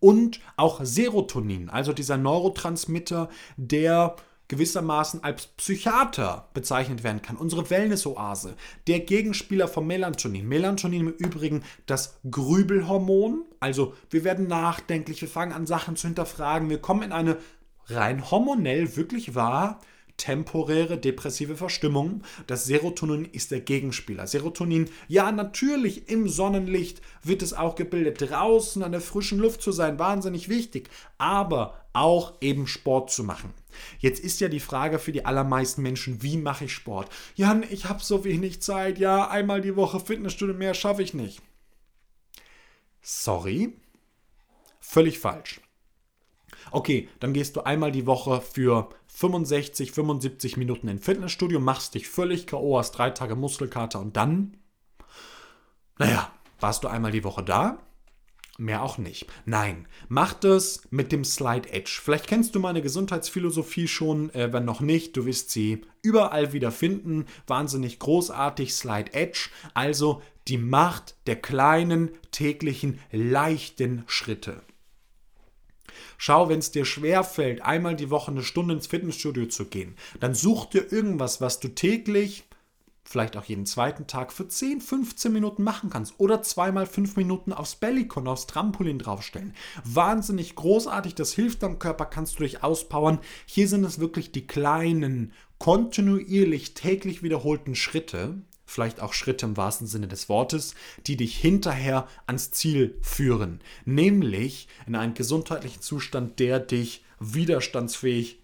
und 0.00 0.40
auch 0.56 0.80
Serotonin, 0.82 1.70
also 1.70 1.92
dieser 1.92 2.16
Neurotransmitter, 2.16 3.28
der 3.56 4.16
gewissermaßen 4.48 5.22
als 5.22 5.46
Psychiater 5.46 6.48
bezeichnet 6.54 7.04
werden 7.04 7.20
kann. 7.20 7.36
Unsere 7.36 7.68
Wellness-Oase, 7.68 8.56
der 8.86 9.00
Gegenspieler 9.00 9.68
von 9.68 9.86
Melatonin. 9.86 10.48
Melatonin 10.48 11.08
im 11.08 11.12
Übrigen 11.12 11.62
das 11.84 12.18
Grübelhormon. 12.30 13.44
Also 13.60 13.94
wir 14.08 14.24
werden 14.24 14.46
nachdenklich, 14.46 15.20
wir 15.20 15.28
fangen 15.28 15.52
an 15.52 15.66
Sachen 15.66 15.96
zu 15.96 16.06
hinterfragen, 16.06 16.70
wir 16.70 16.80
kommen 16.80 17.02
in 17.02 17.12
eine 17.12 17.36
rein 17.86 18.30
hormonell 18.30 18.96
wirklich 18.96 19.34
wahr 19.34 19.80
temporäre 20.18 20.98
depressive 20.98 21.56
Verstimmung. 21.56 22.22
Das 22.46 22.66
Serotonin 22.66 23.24
ist 23.24 23.50
der 23.50 23.60
Gegenspieler. 23.60 24.26
Serotonin, 24.26 24.90
ja, 25.06 25.32
natürlich 25.32 26.10
im 26.10 26.28
Sonnenlicht 26.28 27.00
wird 27.22 27.40
es 27.40 27.54
auch 27.54 27.74
gebildet. 27.74 28.20
Draußen 28.20 28.82
an 28.82 28.92
der 28.92 29.00
frischen 29.00 29.38
Luft 29.38 29.62
zu 29.62 29.72
sein, 29.72 29.98
wahnsinnig 29.98 30.50
wichtig. 30.50 30.90
Aber 31.16 31.74
auch 31.94 32.34
eben 32.40 32.66
Sport 32.66 33.10
zu 33.10 33.24
machen. 33.24 33.54
Jetzt 33.98 34.20
ist 34.20 34.40
ja 34.40 34.48
die 34.48 34.60
Frage 34.60 34.98
für 34.98 35.12
die 35.12 35.24
allermeisten 35.24 35.82
Menschen, 35.82 36.22
wie 36.22 36.36
mache 36.36 36.66
ich 36.66 36.72
Sport? 36.72 37.10
Jan, 37.34 37.64
ich 37.68 37.86
habe 37.86 38.02
so 38.02 38.24
wenig 38.24 38.60
Zeit. 38.60 38.98
Ja, 38.98 39.28
einmal 39.28 39.60
die 39.60 39.76
Woche 39.76 40.00
Fitnessstudio 40.00 40.54
mehr 40.54 40.74
schaffe 40.74 41.02
ich 41.02 41.14
nicht. 41.14 41.40
Sorry, 43.00 43.72
völlig 44.80 45.18
falsch. 45.18 45.60
Okay, 46.70 47.08
dann 47.20 47.32
gehst 47.32 47.56
du 47.56 47.62
einmal 47.62 47.92
die 47.92 48.06
Woche 48.06 48.40
für 48.40 48.88
65, 49.06 49.92
75 49.92 50.56
Minuten 50.56 50.88
ins 50.88 51.04
Fitnessstudio, 51.04 51.60
machst 51.60 51.94
dich 51.94 52.08
völlig 52.08 52.46
K.O., 52.46 52.78
hast 52.78 52.92
drei 52.92 53.10
Tage 53.10 53.36
Muskelkater 53.36 54.00
und 54.00 54.16
dann, 54.16 54.56
naja, 55.98 56.30
warst 56.60 56.84
du 56.84 56.88
einmal 56.88 57.12
die 57.12 57.24
Woche 57.24 57.42
da? 57.42 57.78
Mehr 58.60 58.82
auch 58.82 58.98
nicht. 58.98 59.26
Nein, 59.44 59.86
mach 60.08 60.34
das 60.34 60.82
mit 60.90 61.12
dem 61.12 61.24
Slide 61.24 61.70
Edge. 61.70 62.00
Vielleicht 62.02 62.26
kennst 62.26 62.56
du 62.56 62.60
meine 62.60 62.82
Gesundheitsphilosophie 62.82 63.86
schon, 63.86 64.34
äh, 64.34 64.52
wenn 64.52 64.64
noch 64.64 64.80
nicht, 64.80 65.16
du 65.16 65.26
wirst 65.26 65.50
sie 65.50 65.82
überall 66.02 66.52
wieder 66.52 66.72
finden. 66.72 67.26
Wahnsinnig 67.46 68.00
großartig, 68.00 68.74
Slide 68.74 69.14
Edge. 69.14 69.50
Also 69.74 70.22
die 70.48 70.58
Macht 70.58 71.14
der 71.28 71.36
kleinen, 71.36 72.10
täglichen, 72.32 72.98
leichten 73.12 74.02
Schritte. 74.08 74.62
Schau, 76.16 76.48
wenn 76.48 76.58
es 76.58 76.70
dir 76.70 76.84
schwerfällt, 76.84 77.62
einmal 77.62 77.96
die 77.96 78.10
Woche 78.10 78.30
eine 78.30 78.42
Stunde 78.42 78.74
ins 78.74 78.86
Fitnessstudio 78.86 79.46
zu 79.46 79.66
gehen, 79.66 79.96
dann 80.20 80.34
such 80.34 80.66
dir 80.66 80.92
irgendwas, 80.92 81.40
was 81.40 81.60
du 81.60 81.68
täglich, 81.68 82.44
vielleicht 83.08 83.36
auch 83.36 83.44
jeden 83.44 83.64
zweiten 83.64 84.06
Tag 84.06 84.32
für 84.32 84.46
10, 84.46 84.82
15 84.82 85.32
Minuten 85.32 85.62
machen 85.62 85.88
kannst. 85.88 86.14
Oder 86.18 86.42
zweimal 86.42 86.86
5 86.86 87.16
Minuten 87.16 87.52
aufs 87.52 87.76
Bellycon, 87.76 88.28
aufs 88.28 88.46
Trampolin 88.46 88.98
draufstellen. 88.98 89.54
Wahnsinnig 89.84 90.54
großartig, 90.54 91.14
das 91.14 91.32
hilft 91.32 91.62
deinem 91.62 91.78
Körper, 91.78 92.04
kannst 92.04 92.38
du 92.38 92.42
dich 92.42 92.62
auspowern. 92.62 93.18
Hier 93.46 93.66
sind 93.66 93.84
es 93.84 93.98
wirklich 93.98 94.30
die 94.30 94.46
kleinen, 94.46 95.32
kontinuierlich 95.58 96.74
täglich 96.74 97.22
wiederholten 97.22 97.74
Schritte, 97.74 98.42
vielleicht 98.68 99.00
auch 99.00 99.12
Schritte 99.12 99.46
im 99.46 99.56
wahrsten 99.56 99.86
Sinne 99.86 100.08
des 100.08 100.28
Wortes, 100.28 100.74
die 101.06 101.16
dich 101.16 101.36
hinterher 101.36 102.06
ans 102.26 102.50
Ziel 102.50 102.98
führen, 103.02 103.60
nämlich 103.84 104.68
in 104.86 104.94
einen 104.94 105.14
gesundheitlichen 105.14 105.80
Zustand, 105.80 106.38
der 106.38 106.60
dich 106.60 107.04
widerstandsfähig 107.18 108.42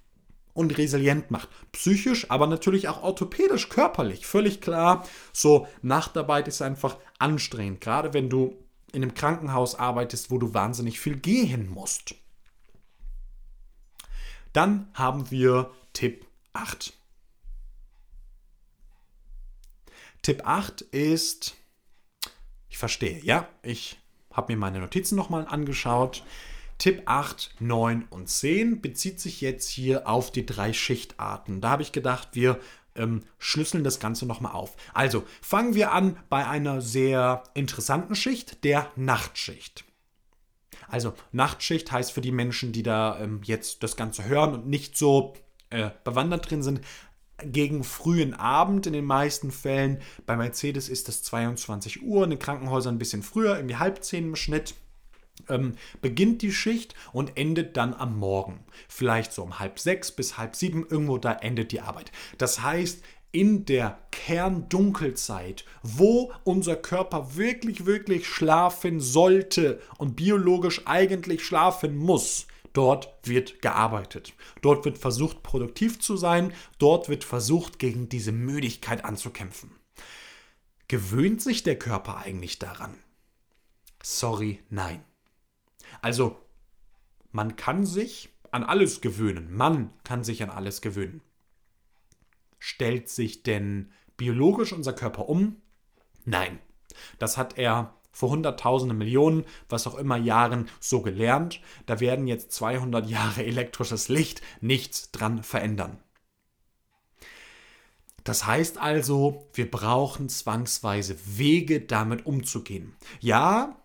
und 0.54 0.78
resilient 0.78 1.30
macht. 1.30 1.48
Psychisch, 1.72 2.30
aber 2.30 2.46
natürlich 2.46 2.88
auch 2.88 3.02
orthopädisch, 3.02 3.68
körperlich. 3.68 4.26
Völlig 4.26 4.60
klar. 4.60 5.06
So, 5.32 5.66
Nachtarbeit 5.82 6.48
ist 6.48 6.62
einfach 6.62 6.96
anstrengend, 7.18 7.80
gerade 7.80 8.14
wenn 8.14 8.30
du 8.30 8.56
in 8.92 9.02
einem 9.02 9.14
Krankenhaus 9.14 9.74
arbeitest, 9.74 10.30
wo 10.30 10.38
du 10.38 10.54
wahnsinnig 10.54 11.00
viel 11.00 11.16
gehen 11.16 11.68
musst. 11.68 12.14
Dann 14.52 14.88
haben 14.94 15.30
wir 15.32 15.72
Tipp 15.92 16.24
8. 16.52 16.92
Tipp 20.24 20.46
8 20.46 20.80
ist, 20.80 21.54
ich 22.70 22.78
verstehe, 22.78 23.20
ja, 23.22 23.46
ich 23.62 23.98
habe 24.32 24.54
mir 24.54 24.58
meine 24.58 24.80
Notizen 24.80 25.16
nochmal 25.16 25.46
angeschaut. 25.46 26.24
Tipp 26.78 27.02
8, 27.04 27.56
9 27.60 28.06
und 28.08 28.30
10 28.30 28.80
bezieht 28.80 29.20
sich 29.20 29.42
jetzt 29.42 29.68
hier 29.68 30.08
auf 30.08 30.32
die 30.32 30.46
drei 30.46 30.72
Schichtarten. 30.72 31.60
Da 31.60 31.68
habe 31.68 31.82
ich 31.82 31.92
gedacht, 31.92 32.28
wir 32.32 32.58
ähm, 32.94 33.24
schlüsseln 33.38 33.84
das 33.84 34.00
Ganze 34.00 34.24
nochmal 34.24 34.52
auf. 34.52 34.76
Also 34.94 35.24
fangen 35.42 35.74
wir 35.74 35.92
an 35.92 36.18
bei 36.30 36.46
einer 36.46 36.80
sehr 36.80 37.42
interessanten 37.52 38.14
Schicht, 38.14 38.64
der 38.64 38.90
Nachtschicht. 38.96 39.84
Also 40.88 41.12
Nachtschicht 41.32 41.92
heißt 41.92 42.12
für 42.12 42.22
die 42.22 42.32
Menschen, 42.32 42.72
die 42.72 42.82
da 42.82 43.20
ähm, 43.20 43.42
jetzt 43.44 43.82
das 43.82 43.94
Ganze 43.94 44.24
hören 44.24 44.54
und 44.54 44.68
nicht 44.68 44.96
so 44.96 45.34
äh, 45.68 45.90
bewandert 46.02 46.50
drin 46.50 46.62
sind, 46.62 46.80
gegen 47.38 47.84
frühen 47.84 48.34
Abend 48.34 48.86
in 48.86 48.92
den 48.92 49.04
meisten 49.04 49.50
Fällen. 49.50 49.98
Bei 50.26 50.36
Mercedes 50.36 50.88
ist 50.88 51.08
das 51.08 51.22
22 51.22 52.02
Uhr, 52.02 52.24
in 52.24 52.30
den 52.30 52.38
Krankenhäusern 52.38 52.94
ein 52.94 52.98
bisschen 52.98 53.22
früher, 53.22 53.56
irgendwie 53.56 53.76
halb 53.76 54.04
zehn 54.04 54.24
im 54.24 54.36
Schnitt. 54.36 54.74
Ähm, 55.48 55.74
beginnt 56.00 56.42
die 56.42 56.52
Schicht 56.52 56.94
und 57.12 57.36
endet 57.36 57.76
dann 57.76 57.92
am 57.92 58.18
Morgen. 58.18 58.60
Vielleicht 58.88 59.32
so 59.32 59.42
um 59.42 59.58
halb 59.58 59.80
sechs 59.80 60.12
bis 60.12 60.38
halb 60.38 60.54
sieben, 60.54 60.86
irgendwo 60.88 61.18
da 61.18 61.32
endet 61.32 61.72
die 61.72 61.80
Arbeit. 61.80 62.12
Das 62.38 62.62
heißt, 62.62 63.02
in 63.32 63.64
der 63.64 63.98
Kerndunkelzeit, 64.12 65.64
wo 65.82 66.32
unser 66.44 66.76
Körper 66.76 67.34
wirklich, 67.34 67.84
wirklich 67.84 68.28
schlafen 68.28 69.00
sollte 69.00 69.80
und 69.98 70.14
biologisch 70.14 70.82
eigentlich 70.86 71.44
schlafen 71.44 71.96
muss, 71.96 72.46
Dort 72.74 73.16
wird 73.22 73.62
gearbeitet. 73.62 74.34
Dort 74.60 74.84
wird 74.84 74.98
versucht, 74.98 75.42
produktiv 75.42 76.00
zu 76.00 76.16
sein. 76.16 76.52
Dort 76.78 77.08
wird 77.08 77.24
versucht, 77.24 77.78
gegen 77.78 78.08
diese 78.08 78.32
Müdigkeit 78.32 79.04
anzukämpfen. 79.04 79.70
Gewöhnt 80.88 81.40
sich 81.40 81.62
der 81.62 81.78
Körper 81.78 82.18
eigentlich 82.18 82.58
daran? 82.58 82.98
Sorry, 84.02 84.60
nein. 84.68 85.02
Also, 86.02 86.36
man 87.30 87.56
kann 87.56 87.86
sich 87.86 88.30
an 88.50 88.64
alles 88.64 89.00
gewöhnen. 89.00 89.54
Man 89.54 89.90
kann 90.02 90.24
sich 90.24 90.42
an 90.42 90.50
alles 90.50 90.80
gewöhnen. 90.82 91.22
Stellt 92.58 93.08
sich 93.08 93.44
denn 93.44 93.92
biologisch 94.16 94.72
unser 94.72 94.92
Körper 94.92 95.28
um? 95.28 95.62
Nein. 96.24 96.58
Das 97.18 97.36
hat 97.36 97.56
er 97.56 97.94
vor 98.14 98.30
Hunderttausende 98.30 98.94
Millionen, 98.94 99.44
was 99.68 99.87
auch 99.87 99.97
immer 99.97 100.16
Jahren 100.16 100.68
so 100.80 101.02
gelernt. 101.02 101.61
Da 101.85 102.00
werden 102.00 102.26
jetzt 102.26 102.52
200 102.52 103.11
Jahre 103.11 103.44
elektrisches 103.44 104.09
Licht 104.09 104.40
nichts 104.62 105.11
dran 105.11 105.42
verändern. 105.42 105.99
Das 108.23 108.47
heißt 108.47 108.78
also, 108.78 109.50
wir 109.52 109.71
brauchen 109.71 110.30
zwangsweise 110.30 111.16
Wege, 111.37 111.83
damit 111.83 112.25
umzugehen. 112.25 112.97
Ja, 113.21 113.76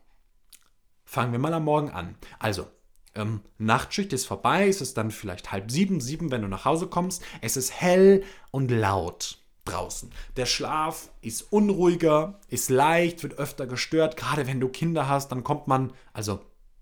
fangen 1.03 1.33
wir 1.33 1.39
mal 1.39 1.53
am 1.53 1.65
Morgen 1.65 1.89
an. 1.89 2.15
Also, 2.37 2.67
ähm, 3.15 3.41
Nachtschicht 3.57 4.13
ist 4.13 4.27
vorbei, 4.27 4.69
es 4.69 4.79
ist 4.79 4.95
dann 4.95 5.11
vielleicht 5.11 5.51
halb 5.51 5.69
sieben, 5.71 5.99
sieben, 5.99 6.31
wenn 6.31 6.43
du 6.43 6.47
nach 6.47 6.63
Hause 6.63 6.87
kommst. 6.87 7.21
Es 7.41 7.57
ist 7.57 7.73
hell 7.81 8.23
und 8.51 8.71
laut 8.71 9.38
draußen. 9.69 10.11
Der 10.37 10.45
Schlaf 10.45 11.09
ist 11.21 11.51
unruhiger, 11.51 12.39
ist 12.49 12.69
leicht, 12.69 13.23
wird 13.23 13.37
öfter 13.37 13.67
gestört. 13.67 14.17
Gerade 14.17 14.47
wenn 14.47 14.59
du 14.59 14.69
Kinder 14.69 15.07
hast, 15.07 15.31
dann 15.31 15.43
kommt 15.43 15.67
man, 15.67 15.93
also 16.13 16.39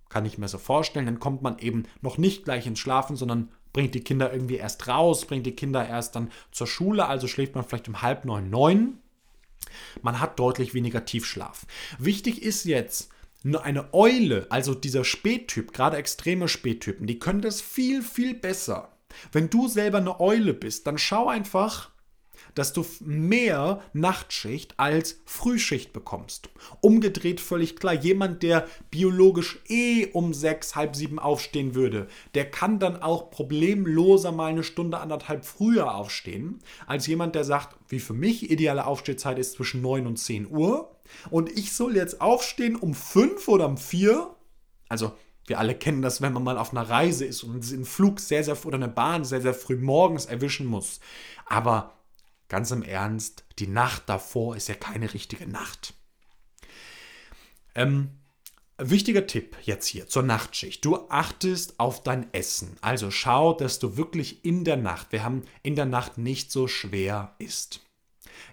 kann 0.09 0.25
ich 0.25 0.37
mir 0.37 0.47
so 0.47 0.57
vorstellen, 0.57 1.05
dann 1.05 1.19
kommt 1.19 1.41
man 1.41 1.59
eben 1.59 1.83
noch 2.01 2.17
nicht 2.17 2.45
gleich 2.45 2.65
ins 2.65 2.79
Schlafen, 2.79 3.15
sondern 3.15 3.49
bringt 3.73 3.93
die 3.93 4.03
Kinder 4.03 4.31
irgendwie 4.31 4.55
erst 4.55 4.87
raus, 4.87 5.25
bringt 5.25 5.45
die 5.45 5.55
Kinder 5.55 5.87
erst 5.87 6.15
dann 6.15 6.31
zur 6.51 6.67
Schule, 6.67 7.07
also 7.07 7.27
schläft 7.27 7.55
man 7.55 7.63
vielleicht 7.63 7.87
um 7.87 8.01
halb 8.01 8.25
neun, 8.25 8.49
neun. 8.49 8.99
Man 10.01 10.19
hat 10.19 10.39
deutlich 10.39 10.73
weniger 10.73 11.05
Tiefschlaf. 11.05 11.65
Wichtig 11.99 12.41
ist 12.41 12.63
jetzt, 12.63 13.11
nur 13.43 13.63
eine 13.63 13.93
Eule, 13.93 14.47
also 14.49 14.73
dieser 14.73 15.03
Spättyp, 15.03 15.73
gerade 15.73 15.97
extreme 15.97 16.47
Spättypen, 16.47 17.07
die 17.07 17.19
können 17.19 17.41
das 17.41 17.61
viel, 17.61 18.01
viel 18.01 18.33
besser. 18.33 18.97
Wenn 19.31 19.49
du 19.49 19.67
selber 19.67 19.99
eine 19.99 20.19
Eule 20.19 20.53
bist, 20.53 20.87
dann 20.87 20.97
schau 20.97 21.27
einfach, 21.27 21.91
dass 22.57 22.73
du 22.73 22.85
mehr 23.01 23.81
Nachtschicht 23.93 24.79
als 24.79 25.21
Frühschicht 25.25 25.93
bekommst. 25.93 26.49
Umgedreht 26.81 27.39
völlig 27.39 27.75
klar, 27.75 27.93
jemand, 27.93 28.41
der 28.43 28.67
biologisch 28.89 29.59
eh 29.67 30.07
um 30.07 30.33
sechs, 30.33 30.75
halb 30.75 30.95
sieben 30.95 31.19
aufstehen 31.19 31.75
würde, 31.75 32.07
der 32.33 32.49
kann 32.49 32.79
dann 32.79 33.01
auch 33.01 33.29
problemloser 33.29 34.31
mal 34.31 34.47
eine 34.51 34.63
Stunde, 34.63 34.99
anderthalb 34.99 35.45
früher 35.45 35.93
aufstehen, 35.93 36.59
als 36.87 37.05
jemand, 37.07 37.35
der 37.35 37.43
sagt, 37.43 37.75
wie 37.89 37.99
für 37.99 38.13
mich 38.13 38.49
ideale 38.49 38.85
Aufstehzeit 38.87 39.37
ist 39.37 39.53
zwischen 39.53 39.81
neun 39.81 40.07
und 40.07 40.17
zehn 40.17 40.49
Uhr 40.49 40.91
und 41.29 41.51
ich 41.51 41.73
soll 41.73 41.95
jetzt 41.95 42.21
aufstehen 42.21 42.75
um 42.75 42.93
fünf 42.93 43.47
oder 43.47 43.67
um 43.67 43.77
vier. 43.77 44.35
Also 44.89 45.13
wir 45.45 45.59
alle 45.59 45.75
kennen 45.75 46.01
das, 46.01 46.21
wenn 46.21 46.33
man 46.33 46.43
mal 46.43 46.57
auf 46.57 46.71
einer 46.71 46.89
Reise 46.89 47.25
ist 47.25 47.43
und 47.43 47.71
einen 47.71 47.85
Flug 47.85 48.19
sehr, 48.19 48.43
sehr 48.43 48.65
oder 48.65 48.75
eine 48.75 48.89
Bahn 48.89 49.23
sehr, 49.23 49.41
sehr 49.41 49.53
früh 49.53 49.77
morgens 49.77 50.25
erwischen 50.25 50.67
muss. 50.67 50.99
Aber 51.45 51.96
Ganz 52.49 52.71
im 52.71 52.83
Ernst, 52.83 53.43
die 53.59 53.67
Nacht 53.67 54.03
davor 54.07 54.55
ist 54.55 54.69
ja 54.69 54.75
keine 54.75 55.13
richtige 55.13 55.47
Nacht. 55.47 55.93
Ähm, 57.75 58.09
wichtiger 58.77 59.27
Tipp 59.27 59.57
jetzt 59.63 59.87
hier 59.87 60.07
zur 60.07 60.23
Nachtschicht. 60.23 60.83
Du 60.85 61.09
achtest 61.09 61.79
auf 61.79 62.03
dein 62.03 62.33
Essen. 62.33 62.77
Also 62.81 63.11
schau, 63.11 63.53
dass 63.53 63.79
du 63.79 63.97
wirklich 63.97 64.45
in 64.45 64.63
der 64.63 64.77
Nacht, 64.77 65.11
wir 65.11 65.23
haben 65.23 65.43
in 65.63 65.75
der 65.75 65.85
Nacht 65.85 66.17
nicht 66.17 66.51
so 66.51 66.67
schwer 66.67 67.35
isst. 67.39 67.81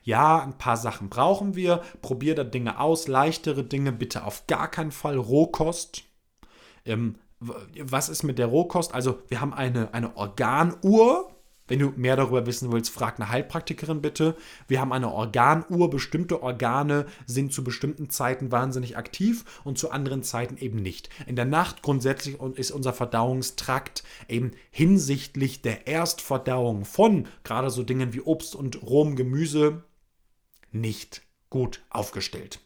Ja, 0.02 0.42
ein 0.42 0.58
paar 0.58 0.76
Sachen 0.76 1.08
brauchen 1.08 1.54
wir. 1.54 1.82
Probier 2.02 2.34
da 2.34 2.44
Dinge 2.44 2.80
aus. 2.80 3.08
Leichtere 3.08 3.64
Dinge 3.64 3.92
bitte 3.92 4.24
auf 4.24 4.46
gar 4.46 4.70
keinen 4.70 4.92
Fall. 4.92 5.16
Rohkost. 5.16 6.04
Ähm, 6.84 7.18
was 7.40 8.08
ist 8.08 8.22
mit 8.22 8.38
der 8.38 8.46
Rohkost? 8.46 8.94
Also 8.94 9.22
wir 9.28 9.40
haben 9.40 9.54
eine, 9.54 9.92
eine 9.92 10.16
Organuhr. 10.16 11.33
Wenn 11.66 11.78
du 11.78 11.92
mehr 11.96 12.16
darüber 12.16 12.44
wissen 12.44 12.70
willst, 12.72 12.90
frag 12.90 13.18
eine 13.18 13.30
Heilpraktikerin 13.30 14.02
bitte. 14.02 14.36
Wir 14.68 14.80
haben 14.80 14.92
eine 14.92 15.10
Organuhr. 15.10 15.88
Bestimmte 15.88 16.42
Organe 16.42 17.06
sind 17.26 17.54
zu 17.54 17.64
bestimmten 17.64 18.10
Zeiten 18.10 18.52
wahnsinnig 18.52 18.98
aktiv 18.98 19.44
und 19.64 19.78
zu 19.78 19.90
anderen 19.90 20.22
Zeiten 20.22 20.58
eben 20.58 20.82
nicht. 20.82 21.08
In 21.26 21.36
der 21.36 21.46
Nacht 21.46 21.80
grundsätzlich 21.80 22.38
ist 22.56 22.70
unser 22.70 22.92
Verdauungstrakt 22.92 24.04
eben 24.28 24.50
hinsichtlich 24.70 25.62
der 25.62 25.88
Erstverdauung 25.88 26.84
von 26.84 27.28
gerade 27.44 27.70
so 27.70 27.82
Dingen 27.82 28.12
wie 28.12 28.20
Obst 28.20 28.54
und 28.54 28.82
rohem 28.82 29.16
Gemüse 29.16 29.84
nicht 30.70 31.22
gut 31.48 31.82
aufgestellt. 31.88 32.60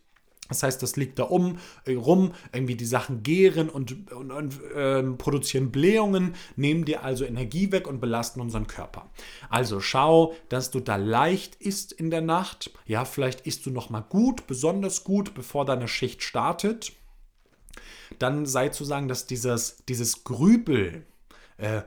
Das 0.49 0.63
heißt, 0.63 0.83
das 0.83 0.97
liegt 0.97 1.19
da 1.19 1.25
um, 1.25 1.59
äh, 1.85 1.95
rum, 1.95 2.33
irgendwie 2.53 2.75
die 2.75 2.87
Sachen 2.87 3.23
gären 3.23 3.69
und, 3.69 4.11
und, 4.13 4.31
und 4.33 4.63
äh, 4.75 5.03
produzieren 5.03 5.71
Blähungen, 5.71 6.35
nehmen 6.57 6.85
dir 6.85 7.05
also 7.05 7.25
Energie 7.25 7.71
weg 7.71 7.87
und 7.87 8.01
belasten 8.01 8.41
unseren 8.41 8.67
Körper. 8.67 9.11
Also 9.51 9.81
schau, 9.81 10.35
dass 10.49 10.71
du 10.71 10.81
da 10.81 10.97
leicht 10.97 11.57
isst 11.57 11.93
in 11.93 12.11
der 12.11 12.23
Nacht. 12.23 12.71
Ja, 12.87 13.05
vielleicht 13.05 13.43
isst 13.43 13.67
du 13.67 13.71
noch 13.71 13.91
mal 13.91 14.01
gut, 14.01 14.47
besonders 14.47 15.05
gut, 15.05 15.35
bevor 15.35 15.65
deine 15.65 15.89
Schicht 15.89 16.23
startet. 16.23 16.93
Dann 18.19 18.47
sei 18.47 18.71
zu 18.71 18.85
sagen, 18.85 19.09
dass 19.09 19.27
dieses, 19.27 19.85
dieses 19.89 20.25
Grübel, 20.25 21.05
äh, 21.59 21.83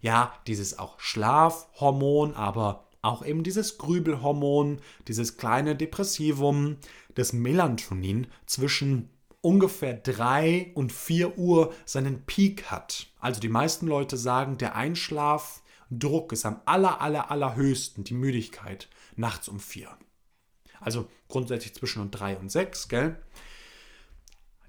ja, 0.00 0.32
dieses 0.46 0.78
auch 0.78 1.00
Schlafhormon, 1.00 2.34
aber 2.34 2.84
auch 3.04 3.24
eben 3.24 3.42
dieses 3.42 3.76
Grübelhormon, 3.78 4.78
dieses 5.08 5.36
kleine 5.36 5.76
Depressivum, 5.76 6.76
das 7.14 7.32
Melatonin 7.32 8.26
zwischen 8.46 9.10
ungefähr 9.40 9.94
3 9.94 10.72
und 10.74 10.92
4 10.92 11.38
Uhr 11.38 11.74
seinen 11.84 12.24
Peak 12.24 12.70
hat. 12.70 13.08
Also 13.20 13.40
die 13.40 13.48
meisten 13.48 13.86
Leute 13.86 14.16
sagen, 14.16 14.56
der 14.56 14.74
Einschlafdruck 14.74 16.32
ist 16.32 16.46
am 16.46 16.60
aller, 16.64 17.00
aller, 17.00 17.30
allerhöchsten, 17.30 18.04
die 18.04 18.14
Müdigkeit, 18.14 18.88
nachts 19.16 19.48
um 19.48 19.60
4. 19.60 19.88
Also 20.80 21.08
grundsätzlich 21.28 21.74
zwischen 21.74 22.10
3 22.10 22.38
und 22.38 22.50
6, 22.50 22.88
gell? 22.88 23.16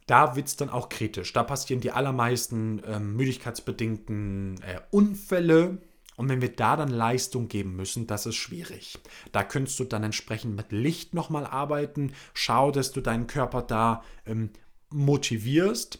Da 0.07 0.35
wird 0.35 0.47
es 0.47 0.55
dann 0.55 0.69
auch 0.69 0.89
kritisch. 0.89 1.33
Da 1.33 1.43
passieren 1.43 1.81
die 1.81 1.91
allermeisten 1.91 2.79
äh, 2.83 2.99
müdigkeitsbedingten 2.99 4.61
äh, 4.61 4.81
Unfälle, 4.91 5.79
und 6.17 6.29
wenn 6.29 6.41
wir 6.41 6.55
da 6.55 6.75
dann 6.75 6.89
Leistung 6.89 7.47
geben 7.47 7.75
müssen, 7.75 8.07
das 8.07 8.25
ist 8.25 8.35
schwierig. 8.35 8.97
Da 9.31 9.43
könntest 9.43 9.79
du 9.79 9.83
dann 9.83 10.03
entsprechend 10.03 10.55
mit 10.55 10.71
Licht 10.71 11.13
nochmal 11.13 11.45
arbeiten. 11.45 12.13
Schau, 12.33 12.71
dass 12.71 12.91
du 12.91 13.01
deinen 13.01 13.27
Körper 13.27 13.61
da 13.61 14.03
ähm, 14.25 14.51
motivierst. 14.91 15.99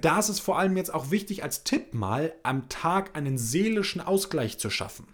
Da 0.00 0.18
ist 0.18 0.28
es 0.28 0.40
vor 0.40 0.58
allem 0.58 0.76
jetzt 0.76 0.92
auch 0.92 1.10
wichtig, 1.10 1.42
als 1.42 1.64
Tipp 1.64 1.94
mal 1.94 2.34
am 2.42 2.68
Tag 2.68 3.16
einen 3.16 3.38
seelischen 3.38 4.00
Ausgleich 4.00 4.58
zu 4.58 4.70
schaffen. 4.70 5.06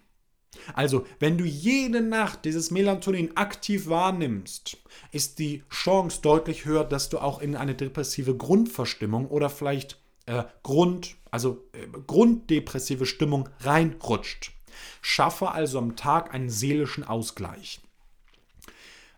Also, 0.74 1.06
wenn 1.20 1.38
du 1.38 1.44
jede 1.44 2.00
Nacht 2.00 2.44
dieses 2.44 2.70
Melatonin 2.70 3.36
aktiv 3.36 3.88
wahrnimmst, 3.88 4.78
ist 5.12 5.38
die 5.38 5.62
Chance 5.70 6.20
deutlich 6.22 6.64
höher, 6.64 6.84
dass 6.84 7.08
du 7.08 7.18
auch 7.18 7.40
in 7.40 7.56
eine 7.56 7.74
depressive 7.74 8.36
Grundverstimmung 8.36 9.28
oder 9.28 9.48
vielleicht 9.48 10.00
äh, 10.26 10.44
Grund, 10.62 11.16
also 11.30 11.64
äh, 11.72 11.86
grunddepressive 12.06 13.06
Stimmung 13.06 13.48
reinrutscht. 13.60 14.52
Schaffe 15.02 15.50
also 15.50 15.78
am 15.78 15.96
Tag 15.96 16.32
einen 16.34 16.50
seelischen 16.50 17.04
Ausgleich. 17.04 17.80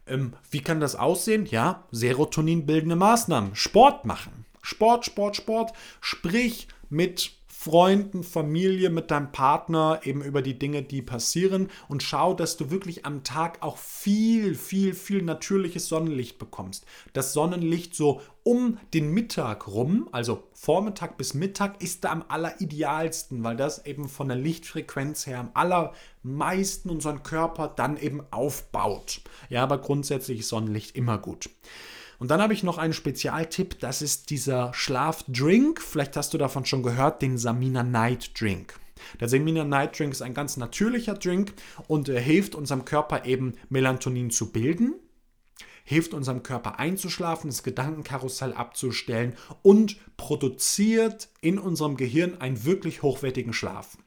Ähm, 0.07 0.35
wie 0.51 0.61
kann 0.61 0.81
das 0.81 0.97
aussehen? 0.97 1.47
Ja, 1.47 1.85
Serotonin 1.91 2.67
bildende 2.67 2.97
Maßnahmen. 2.97 3.55
Sport 3.55 4.05
machen. 4.05 4.47
Sport, 4.63 5.05
Sport, 5.05 5.37
Sport. 5.37 5.73
Sprich 6.01 6.69
mit 6.89 7.33
Freunden, 7.63 8.25
Familie, 8.25 8.91
mit 8.91 9.13
deinem 9.13 9.31
Partner 9.31 10.01
eben 10.03 10.21
über 10.21 10.43
die 10.43 10.59
Dinge, 10.59 10.83
die 10.83 11.01
passieren 11.01 11.71
und 11.89 12.03
schau, 12.03 12.35
dass 12.35 12.57
du 12.57 12.73
wirklich 12.73 13.07
am 13.07 13.23
Tag 13.23 13.63
auch 13.63 13.77
viel, 13.77 14.57
viel, 14.57 14.95
viel 14.95 15.23
natürliches 15.23 15.87
Sonnenlicht 15.87 16.41
bekommst. 16.41 16.85
Das 17.13 17.33
Sonnenlicht 17.33 17.95
so 17.95 18.21
um 18.43 18.79
den 18.95 19.13
Mittag 19.13 19.69
rum, 19.69 20.09
also 20.11 20.43
Vormittag 20.55 21.17
bis 21.17 21.35
Mittag, 21.35 21.81
ist 21.81 22.03
da 22.03 22.11
am 22.11 22.25
alleridealsten, 22.27 23.45
weil 23.45 23.57
das 23.57 23.87
eben 23.87 24.09
von 24.09 24.27
der 24.27 24.39
Lichtfrequenz 24.39 25.29
her 25.29 25.39
am 25.39 25.53
allermeisten 25.55 26.91
unseren 26.91 27.23
Körper 27.23 27.69
dann 27.69 27.97
eben 27.97 28.25
aufbaut. 28.33 29.21
Ja, 29.51 29.63
aber 29.63 29.79
grundsätzlich 29.79 30.41
ist 30.41 30.49
Sonnenlicht 30.49 30.97
immer 30.97 31.19
gut. 31.19 31.49
Und 32.23 32.31
dann 32.31 32.41
habe 32.41 32.55
ich 32.55 32.63
noch 32.63 32.79
einen 32.79 32.93
Spezialtipp, 32.93 33.81
das 33.81 34.01
ist 34.01 34.31
dieser 34.31 34.73
Schlafdrink. 34.75 35.83
Vielleicht 35.83 36.17
hast 36.17 36.33
du 36.33 36.39
davon 36.39 36.65
schon 36.65 36.85
gehört, 36.85 37.21
den 37.21 37.37
Samina 37.37 37.83
Night 37.83 38.41
Drink. 38.41 38.79
Der 39.19 39.29
Samina 39.29 39.65
Night 39.65 39.99
Drink 39.99 40.13
ist 40.13 40.23
ein 40.23 40.33
ganz 40.33 40.57
natürlicher 40.57 41.15
Drink 41.15 41.53
und 41.89 42.09
er 42.09 42.21
hilft 42.21 42.55
unserem 42.55 42.85
Körper 42.85 43.25
eben 43.25 43.55
Melatonin 43.71 44.31
zu 44.31 44.53
bilden, 44.53 44.95
hilft 45.83 46.15
unserem 46.15 46.45
Körper 46.45 46.79
einzuschlafen, 46.79 47.51
das 47.51 47.65
Gedankenkarussell 47.65 48.53
abzustellen 48.53 49.35
und 49.63 49.97
produziert 50.17 51.29
in 51.41 51.59
unserem 51.59 51.97
Gehirn 51.97 52.41
einen 52.41 52.65
wirklich 52.65 53.03
hochwertigen 53.03 53.53
Schlaf 53.53 53.99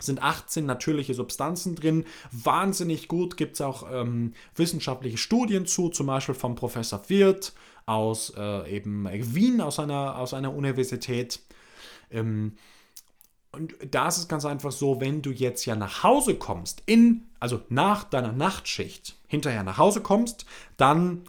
sind 0.00 0.22
18 0.22 0.64
natürliche 0.64 1.14
Substanzen 1.14 1.74
drin. 1.74 2.04
Wahnsinnig 2.30 3.08
gut. 3.08 3.36
Gibt 3.36 3.54
es 3.54 3.60
auch 3.60 3.86
ähm, 3.90 4.34
wissenschaftliche 4.54 5.18
Studien 5.18 5.66
zu, 5.66 5.88
zum 5.88 6.06
Beispiel 6.06 6.34
vom 6.34 6.54
Professor 6.54 7.02
Wirth 7.08 7.52
aus 7.86 8.32
äh, 8.36 8.76
eben 8.76 9.08
Wien, 9.34 9.60
aus 9.60 9.78
einer, 9.78 10.18
aus 10.18 10.34
einer 10.34 10.54
Universität. 10.54 11.40
Ähm, 12.10 12.56
und 13.50 13.74
da 13.90 14.08
ist 14.08 14.18
es 14.18 14.28
ganz 14.28 14.44
einfach 14.44 14.72
so, 14.72 15.00
wenn 15.00 15.22
du 15.22 15.30
jetzt 15.30 15.64
ja 15.64 15.74
nach 15.74 16.02
Hause 16.02 16.34
kommst, 16.34 16.82
in, 16.86 17.26
also 17.40 17.62
nach 17.70 18.04
deiner 18.04 18.32
Nachtschicht, 18.32 19.16
hinterher 19.26 19.62
nach 19.62 19.78
Hause 19.78 20.02
kommst, 20.02 20.44
dann 20.76 21.22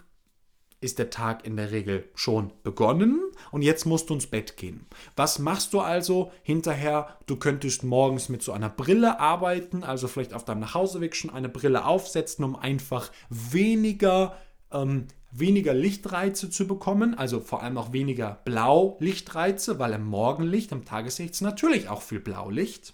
ist 0.82 1.00
der 1.00 1.10
Tag 1.10 1.46
in 1.46 1.58
der 1.58 1.72
Regel 1.72 2.08
schon 2.16 2.54
begonnen 2.64 3.22
und 3.52 3.62
jetzt 3.62 3.86
musst 3.86 4.10
du 4.10 4.14
ins 4.14 4.28
Bett 4.28 4.56
gehen. 4.56 4.86
Was 5.16 5.40
machst 5.40 5.74
du 5.74 5.82
also 5.82 6.32
hinterher? 6.42 7.18
Du 7.26 7.36
könntest 7.36 7.84
morgens 7.84 8.30
mit 8.30 8.42
so 8.42 8.54
einer 8.54 8.70
Brille 8.70 9.20
arbeiten, 9.20 9.84
also 9.84 10.08
vielleicht 10.08 10.34
auf 10.34 10.46
deinem 10.46 10.62
Nachhauseweg 10.62 11.16
schon 11.16 11.32
eine 11.32 11.50
Brille 11.50 11.86
aufsetzen, 11.86 12.46
um 12.46 12.56
einfach 12.56 13.12
weniger, 13.30 14.38
ähm, 14.72 15.08
weniger 15.32 15.74
Lichtreize 15.74 16.50
zu 16.50 16.66
bekommen, 16.66 17.14
also 17.14 17.42
vor 17.42 17.62
allem 17.62 17.78
auch 17.78 17.92
weniger 17.92 18.40
Blaulichtreize, 18.46 19.80
weil 19.80 19.94
im 19.94 20.06
Morgenlicht, 20.06 20.72
im 20.72 20.86
Tageslicht 20.86 21.34
ist 21.34 21.42
natürlich 21.42 21.90
auch 21.90 22.02
viel 22.02 22.22
Blaulicht. 22.22 22.94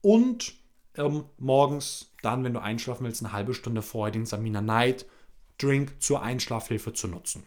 Und 0.00 0.54
ähm, 0.96 1.24
morgens 1.38 2.12
dann, 2.22 2.44
wenn 2.44 2.54
du 2.54 2.62
einschlafen 2.62 3.04
willst, 3.04 3.22
eine 3.22 3.32
halbe 3.32 3.52
Stunde 3.52 3.82
vorher 3.82 4.12
den 4.12 4.26
Samina 4.26 4.62
Night 4.62 5.06
Drink 5.58 6.02
zur 6.02 6.22
Einschlafhilfe 6.22 6.92
zu 6.92 7.08
nutzen. 7.08 7.44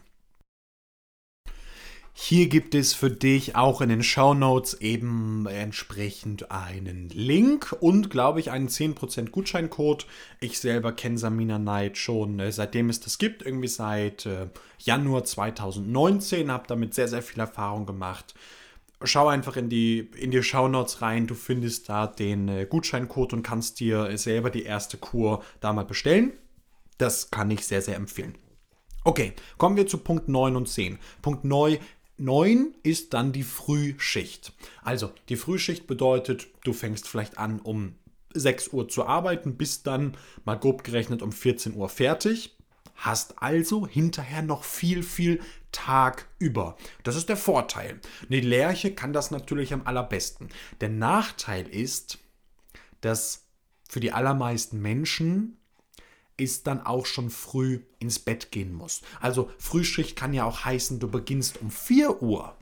Hier 2.20 2.50
gibt 2.50 2.74
es 2.74 2.96
für 2.96 3.12
dich 3.12 3.56
auch 3.56 3.80
in 3.80 3.90
den 3.90 4.02
Show 4.02 4.34
Notes 4.34 4.82
eben 4.82 5.46
entsprechend 5.46 6.50
einen 6.52 7.10
Link 7.10 7.76
und, 7.80 8.10
glaube 8.10 8.40
ich, 8.40 8.50
einen 8.50 8.70
10% 8.70 9.30
Gutscheincode. 9.30 10.08
Ich 10.40 10.60
selber 10.60 10.94
kenne 10.94 11.20
Samina 11.20 11.60
Night 11.60 11.96
schon 11.96 12.40
äh, 12.40 12.52
seitdem 12.52 12.90
es 12.90 13.00
das 13.00 13.20
gibt, 13.20 13.44
irgendwie 13.44 13.68
seit 13.68 14.26
äh, 14.26 14.48
Januar 14.80 15.26
2019, 15.26 16.52
habe 16.52 16.66
damit 16.68 16.96
sehr, 16.96 17.08
sehr 17.08 17.22
viel 17.22 17.40
Erfahrung 17.40 17.86
gemacht. 17.86 18.34
Schau 19.04 19.28
einfach 19.28 19.56
in 19.56 19.70
die, 19.70 20.00
in 20.18 20.32
die 20.32 20.42
Show 20.42 20.68
Notes 20.68 21.04
rein, 21.04 21.28
du 21.28 21.36
findest 21.36 21.88
da 21.88 22.08
den 22.08 22.50
äh, 22.50 22.66
Gutscheincode 22.66 23.34
und 23.34 23.44
kannst 23.44 23.80
dir 23.80 24.18
selber 24.18 24.50
die 24.50 24.64
erste 24.64 24.98
Kur 24.98 25.44
da 25.60 25.72
mal 25.72 25.86
bestellen. 25.86 26.34
Das 26.98 27.32
kann 27.32 27.52
ich 27.52 27.66
sehr, 27.66 27.82
sehr 27.82 27.96
empfehlen. 27.96 28.38
Okay, 29.04 29.34
kommen 29.58 29.78
wir 29.78 29.88
zu 29.88 30.00
Punkt 30.00 30.28
9 30.28 30.56
und 30.56 30.68
10. 30.68 31.00
Punkt 31.22 31.46
9, 31.46 31.78
9 32.18 32.76
ist 32.84 33.14
dann 33.14 33.32
die 33.32 33.44
Frühschicht. 33.44 34.54
Also, 34.84 35.14
die 35.30 35.38
Frühschicht 35.38 35.88
bedeutet, 35.88 36.48
du 36.64 36.74
fängst 36.74 37.08
vielleicht 37.08 37.38
an 37.38 37.60
um 37.60 37.96
6 38.34 38.70
Uhr 38.70 38.90
zu 38.90 39.06
arbeiten, 39.06 39.56
bist 39.56 39.88
dann 39.88 40.18
mal 40.46 40.56
grob 40.56 40.84
gerechnet 40.84 41.22
um 41.22 41.32
14 41.32 41.76
Uhr 41.76 41.90
fertig, 41.90 42.58
hast 42.96 43.42
also 43.42 43.88
hinterher 43.88 44.42
noch 44.42 44.64
viel, 44.64 45.04
viel 45.04 45.40
Tag 45.72 46.28
über. 46.40 46.76
Das 47.04 47.16
ist 47.16 47.30
der 47.30 47.38
Vorteil. 47.38 48.00
Eine 48.30 48.42
Lerche 48.42 48.94
kann 48.94 49.14
das 49.14 49.32
natürlich 49.32 49.74
am 49.74 49.84
allerbesten. 49.86 50.50
Der 50.82 50.90
Nachteil 50.90 51.68
ist, 51.68 52.18
dass 53.02 53.46
für 53.88 54.00
die 54.00 54.12
allermeisten 54.12 54.82
Menschen 54.82 55.58
ist 56.38 56.68
dann 56.68 56.86
auch 56.86 57.06
schon 57.06 57.30
früh 57.30 57.82
ins 58.00 58.20
Bett 58.20 58.52
gehen 58.52 58.74
muss. 58.74 59.02
Also 59.20 59.50
Frühschicht 59.58 60.16
kann 60.16 60.34
ja 60.34 60.46
auch 60.46 60.66
heißen, 60.66 61.00
du 61.00 61.10
beginnst 61.10 61.62
um 61.62 61.72
4 61.72 62.22
Uhr. 62.22 62.56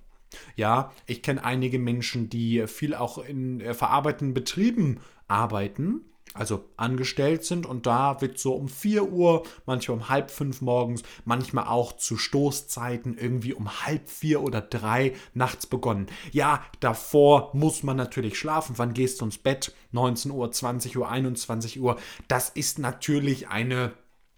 Ja, 0.55 0.91
ich 1.05 1.21
kenne 1.21 1.43
einige 1.43 1.79
Menschen, 1.79 2.29
die 2.29 2.67
viel 2.67 2.93
auch 2.93 3.17
in 3.17 3.61
äh, 3.61 3.73
verarbeitenden 3.73 4.33
Betrieben 4.33 4.99
arbeiten 5.27 6.01
also 6.35 6.65
angestellt 6.77 7.45
sind 7.45 7.65
und 7.65 7.85
da 7.85 8.21
wird 8.21 8.37
so 8.37 8.53
um 8.53 8.67
4 8.67 9.11
Uhr, 9.11 9.43
manchmal 9.65 9.97
um 9.97 10.09
halb 10.09 10.29
fünf 10.29 10.61
morgens, 10.61 11.03
manchmal 11.23 11.67
auch 11.67 11.93
zu 11.93 12.17
Stoßzeiten 12.17 13.17
irgendwie 13.17 13.53
um 13.53 13.85
halb 13.85 14.09
vier 14.09 14.41
oder 14.41 14.61
drei 14.61 15.13
nachts 15.33 15.65
begonnen. 15.65 16.07
Ja, 16.31 16.63
davor 16.81 17.51
muss 17.53 17.83
man 17.83 17.97
natürlich 17.97 18.37
schlafen. 18.37 18.77
Wann 18.77 18.93
gehst 18.93 19.21
du 19.21 19.25
ins 19.25 19.37
Bett? 19.37 19.73
19 19.93 20.31
Uhr, 20.31 20.51
20 20.51 20.97
Uhr, 20.97 21.09
21 21.09 21.79
Uhr. 21.79 21.97
Das 22.27 22.49
ist 22.49 22.79
natürlich 22.79 23.47
eine 23.47 23.93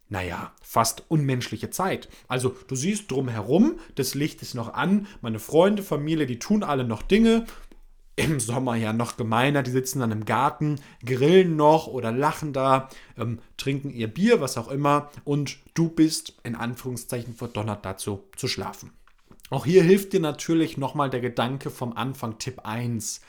naja, 0.09 0.53
fast 0.61 1.03
unmenschliche 1.09 1.69
Zeit. 1.69 2.07
Also 2.29 2.55
du 2.67 2.75
siehst 2.75 3.11
drumherum, 3.11 3.77
das 3.95 4.15
Licht 4.15 4.41
ist 4.41 4.55
noch 4.55 4.73
an, 4.73 5.07
meine 5.21 5.39
Freunde, 5.39 5.83
Familie, 5.83 6.25
die 6.25 6.39
tun 6.39 6.63
alle 6.63 6.85
noch 6.85 7.01
Dinge, 7.01 7.45
im 8.17 8.39
Sommer 8.39 8.75
ja 8.75 8.93
noch 8.93 9.15
gemeiner. 9.15 9.63
Die 9.63 9.71
sitzen 9.71 9.99
dann 9.99 10.11
im 10.11 10.25
Garten, 10.25 10.81
grillen 11.05 11.55
noch 11.55 11.87
oder 11.87 12.11
lachen 12.11 12.51
da, 12.51 12.89
ähm, 13.15 13.39
trinken 13.57 13.91
ihr 13.91 14.07
Bier, 14.07 14.41
was 14.41 14.57
auch 14.57 14.67
immer. 14.67 15.11
Und 15.23 15.59
du 15.75 15.89
bist 15.89 16.33
in 16.43 16.55
Anführungszeichen 16.55 17.35
verdonnert 17.35 17.85
dazu 17.85 18.23
zu 18.35 18.47
schlafen. 18.47 18.91
Auch 19.49 19.65
hier 19.65 19.83
hilft 19.83 20.13
dir 20.13 20.19
natürlich 20.19 20.77
nochmal 20.77 21.09
der 21.09 21.21
Gedanke 21.21 21.69
vom 21.69 21.95
Anfang, 21.95 22.39
Tipp 22.39 22.61
1. 22.65 23.21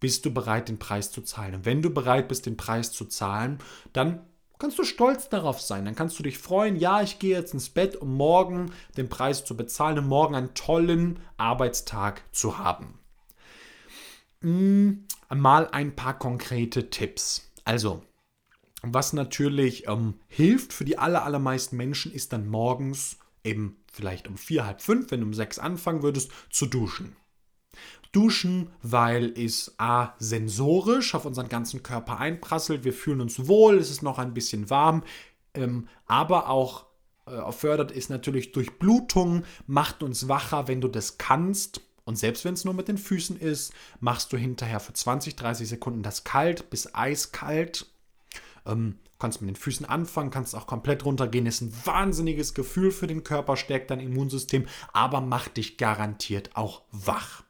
Bist 0.00 0.26
du 0.26 0.34
bereit, 0.34 0.68
den 0.68 0.80
Preis 0.80 1.12
zu 1.12 1.22
zahlen? 1.22 1.54
Und 1.54 1.64
wenn 1.64 1.82
du 1.82 1.90
bereit 1.90 2.26
bist, 2.26 2.46
den 2.46 2.56
Preis 2.56 2.90
zu 2.90 3.04
zahlen, 3.04 3.58
dann 3.92 4.26
kannst 4.58 4.78
du 4.78 4.84
stolz 4.84 5.28
darauf 5.28 5.60
sein. 5.60 5.84
Dann 5.84 5.94
kannst 5.94 6.18
du 6.18 6.24
dich 6.24 6.36
freuen, 6.36 6.74
ja, 6.74 7.00
ich 7.00 7.20
gehe 7.20 7.36
jetzt 7.36 7.54
ins 7.54 7.70
Bett, 7.70 7.94
um 7.94 8.16
morgen 8.16 8.72
den 8.96 9.08
Preis 9.08 9.44
zu 9.44 9.56
bezahlen 9.56 10.00
und 10.00 10.08
morgen 10.08 10.34
einen 10.34 10.54
tollen 10.54 11.20
Arbeitstag 11.36 12.24
zu 12.32 12.58
haben 12.58 12.98
mh, 14.42 14.48
hm, 14.48 15.04
mal 15.34 15.68
ein 15.70 15.94
paar 15.96 16.18
konkrete 16.18 16.90
Tipps. 16.90 17.50
Also, 17.64 18.02
was 18.82 19.12
natürlich 19.12 19.86
ähm, 19.86 20.14
hilft 20.28 20.72
für 20.72 20.84
die 20.84 20.98
aller, 20.98 21.24
allermeisten 21.24 21.76
Menschen, 21.76 22.12
ist 22.12 22.32
dann 22.32 22.48
morgens 22.48 23.18
eben 23.44 23.76
vielleicht 23.92 24.28
um 24.28 24.36
vier, 24.36 24.66
halb 24.66 24.80
fünf, 24.80 25.10
wenn 25.10 25.20
du 25.20 25.26
um 25.26 25.34
sechs 25.34 25.58
anfangen 25.58 26.02
würdest, 26.02 26.30
zu 26.50 26.66
duschen. 26.66 27.16
Duschen, 28.10 28.70
weil 28.82 29.32
es 29.38 29.74
A, 29.78 30.14
sensorisch 30.18 31.14
auf 31.14 31.24
unseren 31.24 31.48
ganzen 31.48 31.82
Körper 31.82 32.18
einprasselt, 32.18 32.84
wir 32.84 32.92
fühlen 32.92 33.22
uns 33.22 33.46
wohl, 33.46 33.78
es 33.78 33.90
ist 33.90 34.02
noch 34.02 34.18
ein 34.18 34.34
bisschen 34.34 34.68
warm, 34.68 35.02
ähm, 35.54 35.88
aber 36.06 36.50
auch 36.50 36.86
äh, 37.26 37.52
fördert 37.52 37.90
es 37.90 38.10
natürlich 38.10 38.52
Durchblutung, 38.52 39.44
macht 39.66 40.02
uns 40.02 40.28
wacher, 40.28 40.68
wenn 40.68 40.80
du 40.80 40.88
das 40.88 41.16
kannst 41.16 41.80
und 42.04 42.16
selbst 42.16 42.44
wenn 42.44 42.54
es 42.54 42.64
nur 42.64 42.74
mit 42.74 42.88
den 42.88 42.98
Füßen 42.98 43.38
ist, 43.38 43.72
machst 44.00 44.32
du 44.32 44.36
hinterher 44.36 44.80
für 44.80 44.92
20, 44.92 45.36
30 45.36 45.68
Sekunden 45.68 46.02
das 46.02 46.24
kalt 46.24 46.70
bis 46.70 46.94
eiskalt. 46.94 47.86
Ähm, 48.66 48.98
kannst 49.18 49.40
mit 49.40 49.48
den 49.48 49.56
Füßen 49.56 49.86
anfangen, 49.86 50.30
kannst 50.30 50.56
auch 50.56 50.66
komplett 50.66 51.04
runtergehen. 51.04 51.46
Ist 51.46 51.60
ein 51.60 51.74
wahnsinniges 51.84 52.54
Gefühl 52.54 52.90
für 52.90 53.06
den 53.06 53.22
Körper, 53.22 53.56
stärkt 53.56 53.90
dein 53.90 54.00
Immunsystem, 54.00 54.66
aber 54.92 55.20
macht 55.20 55.56
dich 55.56 55.78
garantiert 55.78 56.50
auch 56.54 56.82
wach. 56.90 57.44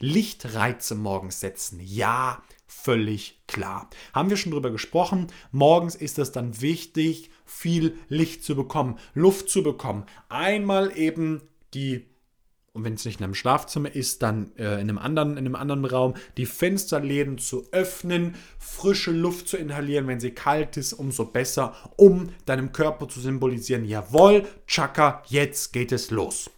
Lichtreize 0.00 0.96
morgens 0.96 1.38
setzen. 1.38 1.80
Ja, 1.80 2.42
völlig 2.66 3.40
klar. 3.46 3.88
Haben 4.12 4.28
wir 4.28 4.36
schon 4.36 4.52
drüber 4.52 4.70
gesprochen. 4.70 5.28
Morgens 5.52 5.94
ist 5.94 6.18
es 6.18 6.32
dann 6.32 6.60
wichtig, 6.60 7.30
viel 7.44 7.96
Licht 8.08 8.42
zu 8.42 8.56
bekommen, 8.56 8.98
Luft 9.14 9.48
zu 9.48 9.62
bekommen. 9.62 10.04
Einmal 10.28 10.96
eben 10.98 11.42
die 11.74 12.06
und 12.74 12.82
wenn 12.82 12.94
es 12.94 13.04
nicht 13.04 13.20
in 13.20 13.24
einem 13.24 13.36
Schlafzimmer 13.36 13.94
ist, 13.94 14.22
dann 14.22 14.50
äh, 14.56 14.74
in, 14.74 14.90
einem 14.90 14.98
anderen, 14.98 15.36
in 15.36 15.46
einem 15.46 15.54
anderen 15.54 15.84
Raum, 15.84 16.14
die 16.36 16.44
Fensterläden 16.44 17.38
zu 17.38 17.68
öffnen, 17.70 18.34
frische 18.58 19.12
Luft 19.12 19.48
zu 19.48 19.56
inhalieren, 19.56 20.08
wenn 20.08 20.18
sie 20.18 20.32
kalt 20.32 20.76
ist, 20.76 20.92
umso 20.92 21.24
besser, 21.24 21.76
um 21.96 22.30
deinem 22.46 22.72
Körper 22.72 23.08
zu 23.08 23.20
symbolisieren, 23.20 23.84
jawohl, 23.84 24.44
Chaka, 24.66 25.22
jetzt 25.28 25.72
geht 25.72 25.92
es 25.92 26.10
los. 26.10 26.50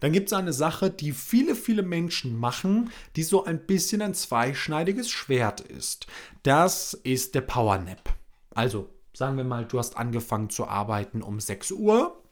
Dann 0.00 0.12
gibt 0.12 0.28
es 0.28 0.32
eine 0.32 0.54
Sache, 0.54 0.88
die 0.88 1.12
viele, 1.12 1.54
viele 1.54 1.82
Menschen 1.82 2.34
machen, 2.34 2.90
die 3.16 3.22
so 3.22 3.44
ein 3.44 3.66
bisschen 3.66 4.00
ein 4.00 4.14
zweischneidiges 4.14 5.10
Schwert 5.10 5.60
ist. 5.60 6.06
Das 6.42 6.94
ist 6.94 7.34
der 7.34 7.42
Power 7.42 7.76
Nap. 7.76 8.14
Also, 8.54 8.88
sagen 9.12 9.36
wir 9.36 9.44
mal, 9.44 9.66
du 9.66 9.78
hast 9.78 9.98
angefangen 9.98 10.48
zu 10.48 10.66
arbeiten 10.66 11.20
um 11.20 11.38
6 11.38 11.72
Uhr 11.72 12.22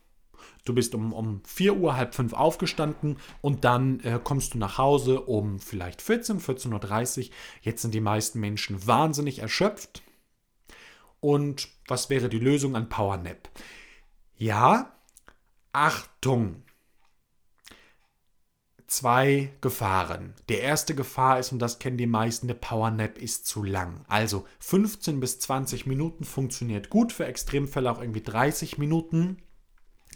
Du 0.65 0.75
bist 0.75 0.95
um, 0.95 1.13
um 1.13 1.43
4 1.45 1.77
Uhr, 1.77 1.97
halb 1.97 2.15
5 2.15 2.33
aufgestanden 2.33 3.19
und 3.41 3.65
dann 3.65 4.01
äh, 4.01 4.21
kommst 4.23 4.55
du 4.55 4.59
nach 4.59 4.79
Hause 4.79 5.21
um 5.21 5.59
vielleicht 5.59 6.03
14, 6.03 6.41
14.30 6.41 7.19
Uhr. 7.19 7.35
Jetzt 7.63 7.83
sind 7.83 7.95
die 7.95 8.01
meisten 8.01 8.41
Menschen 8.41 8.87
wahnsinnig 8.87 9.41
erschöpft. 9.41 10.03
Und 11.21 11.69
was 11.89 12.11
wäre 12.11 12.29
die 12.29 12.39
Lösung 12.39 12.77
an 12.77 12.89
Powernap? 12.89 13.49
Ja, 14.37 14.95
Achtung! 15.73 16.65
zwei 18.95 19.53
Gefahren. 19.61 20.35
Die 20.49 20.55
erste 20.55 20.95
Gefahr 20.95 21.39
ist, 21.39 21.53
und 21.53 21.59
das 21.59 21.79
kennen 21.79 21.99
die 21.99 22.07
meisten, 22.07 22.47
der 22.47 22.55
Powernap 22.55 23.19
ist 23.19 23.47
zu 23.47 23.63
lang. 23.63 24.05
Also 24.09 24.47
15 24.61 25.21
bis 25.21 25.41
20 25.41 25.87
Minuten 25.87 26.25
funktioniert 26.25 26.91
gut, 26.91 27.13
für 27.13 27.27
Extremfälle 27.27 27.91
auch 27.91 28.01
irgendwie 28.01 28.23
30 28.23 28.79
Minuten. 28.79 29.39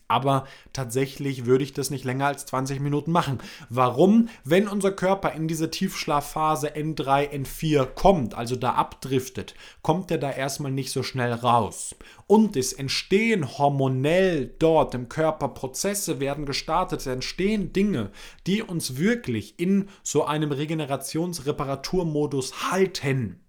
Aber 0.09 0.47
tatsächlich 0.73 1.45
würde 1.45 1.65
ich 1.65 1.75
das 1.75 1.91
nicht 1.91 2.07
länger 2.07 2.27
als 2.27 2.47
20 2.47 2.81
Minuten 2.81 3.13
machen. 3.13 3.39
Warum? 3.69 4.31
Wenn 4.43 4.67
unser 4.67 4.91
Körper 4.91 5.33
in 5.33 5.49
diese 5.49 5.71
Tiefschlafphase 5.71 6.75
N3, 6.75 7.31
N4 7.31 7.85
kommt, 7.85 8.35
also 8.35 8.57
da 8.57 8.73
abdriftet, 8.73 9.55
kommt 9.83 10.11
er 10.11 10.17
da 10.17 10.31
erstmal 10.31 10.73
nicht 10.73 10.93
so 10.93 11.03
schnell 11.03 11.35
raus. 11.35 11.95
Und 12.27 12.57
es 12.57 12.73
entstehen 12.73 13.59
hormonell 13.59 14.55
dort 14.59 14.95
im 14.95 15.11
Körper 15.11 15.49
Prozesse, 15.49 16.21
werden 16.21 16.47
gestartet, 16.47 17.01
es 17.01 17.07
entstehen 17.07 17.75
Dinge, 17.75 18.11
die 18.47 18.63
uns 18.63 18.97
wirklich 18.97 19.61
in 19.61 19.91
so 20.03 20.25
einem 20.25 20.53
Regenerations-Reparaturmodus 20.53 22.71
halten. 22.71 23.41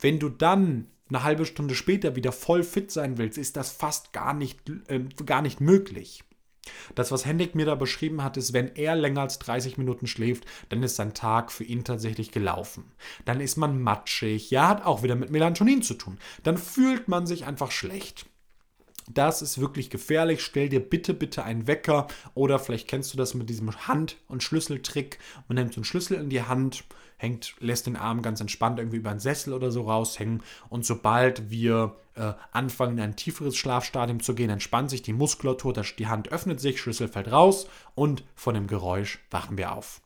Wenn 0.00 0.18
du 0.18 0.28
dann 0.28 0.88
eine 1.14 1.24
halbe 1.24 1.46
Stunde 1.46 1.74
später 1.74 2.16
wieder 2.16 2.32
voll 2.32 2.62
fit 2.62 2.90
sein 2.90 3.18
willst, 3.18 3.38
ist 3.38 3.56
das 3.56 3.70
fast 3.70 4.12
gar 4.12 4.34
nicht, 4.34 4.60
äh, 4.88 5.00
gar 5.26 5.42
nicht 5.42 5.60
möglich. 5.60 6.24
Das, 6.94 7.10
was 7.10 7.26
Hendrik 7.26 7.54
mir 7.54 7.66
da 7.66 7.74
beschrieben 7.74 8.22
hat, 8.22 8.36
ist, 8.36 8.52
wenn 8.52 8.76
er 8.76 8.94
länger 8.94 9.22
als 9.22 9.38
30 9.40 9.78
Minuten 9.78 10.06
schläft, 10.06 10.44
dann 10.68 10.82
ist 10.82 10.96
sein 10.96 11.12
Tag 11.12 11.50
für 11.50 11.64
ihn 11.64 11.84
tatsächlich 11.84 12.30
gelaufen. 12.30 12.84
Dann 13.24 13.40
ist 13.40 13.56
man 13.56 13.80
matschig, 13.82 14.50
ja, 14.50 14.68
hat 14.68 14.84
auch 14.84 15.02
wieder 15.02 15.16
mit 15.16 15.30
Melatonin 15.30 15.82
zu 15.82 15.94
tun. 15.94 16.18
Dann 16.44 16.56
fühlt 16.56 17.08
man 17.08 17.26
sich 17.26 17.46
einfach 17.46 17.72
schlecht. 17.72 18.26
Das 19.10 19.42
ist 19.42 19.58
wirklich 19.58 19.90
gefährlich. 19.90 20.42
Stell 20.42 20.68
dir 20.68 20.80
bitte, 20.80 21.14
bitte 21.14 21.44
einen 21.44 21.66
Wecker 21.66 22.06
oder 22.34 22.60
vielleicht 22.60 22.86
kennst 22.86 23.12
du 23.12 23.18
das 23.18 23.34
mit 23.34 23.50
diesem 23.50 23.88
Hand- 23.88 24.16
und 24.28 24.44
Schlüsseltrick. 24.44 25.18
Man 25.48 25.56
nimmt 25.56 25.74
so 25.74 25.78
einen 25.78 25.84
Schlüssel 25.84 26.18
in 26.18 26.30
die 26.30 26.42
Hand 26.42 26.84
hängt, 27.22 27.54
lässt 27.60 27.86
den 27.86 27.96
Arm 27.96 28.20
ganz 28.20 28.40
entspannt 28.40 28.78
irgendwie 28.78 28.98
über 28.98 29.10
einen 29.10 29.20
Sessel 29.20 29.52
oder 29.52 29.70
so 29.70 29.82
raushängen. 29.82 30.42
Und 30.68 30.84
sobald 30.84 31.50
wir 31.50 31.96
äh, 32.14 32.32
anfangen, 32.50 32.98
in 32.98 33.04
ein 33.04 33.16
tieferes 33.16 33.56
Schlafstadium 33.56 34.20
zu 34.20 34.34
gehen, 34.34 34.50
entspannt 34.50 34.90
sich 34.90 35.02
die 35.02 35.12
Muskulatur, 35.12 35.72
die 35.72 36.06
Hand 36.08 36.30
öffnet 36.32 36.60
sich, 36.60 36.80
Schlüssel 36.80 37.08
fällt 37.08 37.30
raus 37.30 37.68
und 37.94 38.24
von 38.34 38.54
dem 38.54 38.66
Geräusch 38.66 39.20
wachen 39.30 39.56
wir 39.56 39.72
auf. 39.72 40.02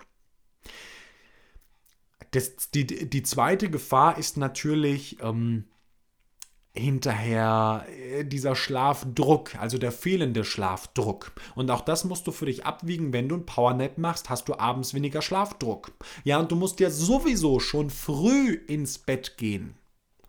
Das, 2.33 2.71
die, 2.71 2.87
die 2.87 3.23
zweite 3.23 3.71
Gefahr 3.71 4.19
ist 4.19 4.37
natürlich, 4.37 5.23
ähm, 5.23 5.65
hinterher 6.77 7.87
äh, 7.89 8.25
dieser 8.25 8.55
Schlafdruck, 8.55 9.55
also 9.57 9.79
der 9.79 9.93
fehlende 9.93 10.45
Schlafdruck. 10.45 11.33
Und 11.55 11.71
auch 11.71 11.81
das 11.81 12.05
musst 12.05 12.27
du 12.27 12.33
für 12.33 12.47
dich 12.47 12.67
abwiegen, 12.67 13.13
wenn 13.13 13.29
du 13.29 13.37
ein 13.37 13.47
Powernap 13.47 13.99
machst, 13.99 14.31
hast 14.31 14.49
du 14.49 14.59
abends 14.59 14.95
weniger 14.95 15.23
Schlafdruck. 15.23 15.93
Ja, 16.25 16.39
und 16.39 16.51
du 16.51 16.57
musst 16.57 16.81
ja 16.81 16.91
sowieso 16.91 17.61
schon 17.61 17.91
früh 17.91 18.53
ins 18.67 18.99
Bett 18.99 19.37
gehen. 19.37 19.75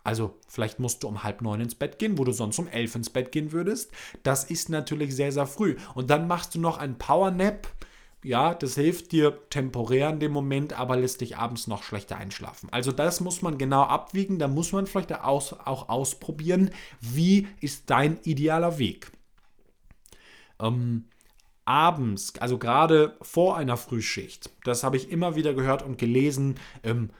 Also 0.03 0.35
vielleicht 0.47 0.79
musst 0.79 1.03
du 1.03 1.09
um 1.09 1.23
halb 1.23 1.41
neun 1.41 1.59
ins 1.59 1.75
Bett 1.75 1.99
gehen, 1.99 2.17
wo 2.17 2.23
du 2.23 2.31
sonst 2.31 2.59
um 2.59 2.69
elf 2.69 2.95
ins 2.95 3.09
Bett 3.09 3.33
gehen 3.33 3.51
würdest. 3.51 3.91
Das 4.23 4.45
ist 4.45 4.69
natürlich 4.69 5.13
sehr, 5.13 5.33
sehr 5.33 5.47
früh. 5.47 5.75
Und 5.95 6.09
dann 6.09 6.27
machst 6.27 6.55
du 6.55 6.61
noch 6.61 6.77
ein 6.77 6.97
Powernap 6.97 7.67
ja, 8.27 8.53
das 8.53 8.75
hilft 8.75 9.13
dir 9.13 9.39
temporär 9.49 10.09
in 10.09 10.19
dem 10.19 10.33
Moment, 10.33 10.73
aber 10.73 10.97
lässt 10.97 11.21
dich 11.21 11.37
abends 11.37 11.67
noch 11.67 11.83
schlechter 11.83 12.17
einschlafen. 12.17 12.67
Also 12.71 12.91
das 12.91 13.21
muss 13.21 13.41
man 13.41 13.57
genau 13.57 13.83
abwiegen, 13.83 14.37
da 14.37 14.49
muss 14.49 14.73
man 14.73 14.85
vielleicht 14.85 15.13
auch 15.13 15.89
ausprobieren, 15.89 16.71
wie 16.99 17.47
ist 17.61 17.89
dein 17.89 18.19
idealer 18.23 18.77
Weg. 18.79 19.11
Ähm, 20.59 21.05
abends, 21.63 22.33
also 22.39 22.57
gerade 22.57 23.15
vor 23.21 23.55
einer 23.55 23.77
Frühschicht, 23.77 24.49
das 24.65 24.83
habe 24.83 24.97
ich 24.97 25.09
immer 25.09 25.35
wieder 25.35 25.53
gehört 25.53 25.81
und 25.81 25.97
gelesen, 25.97 26.55
ähm, 26.83 27.11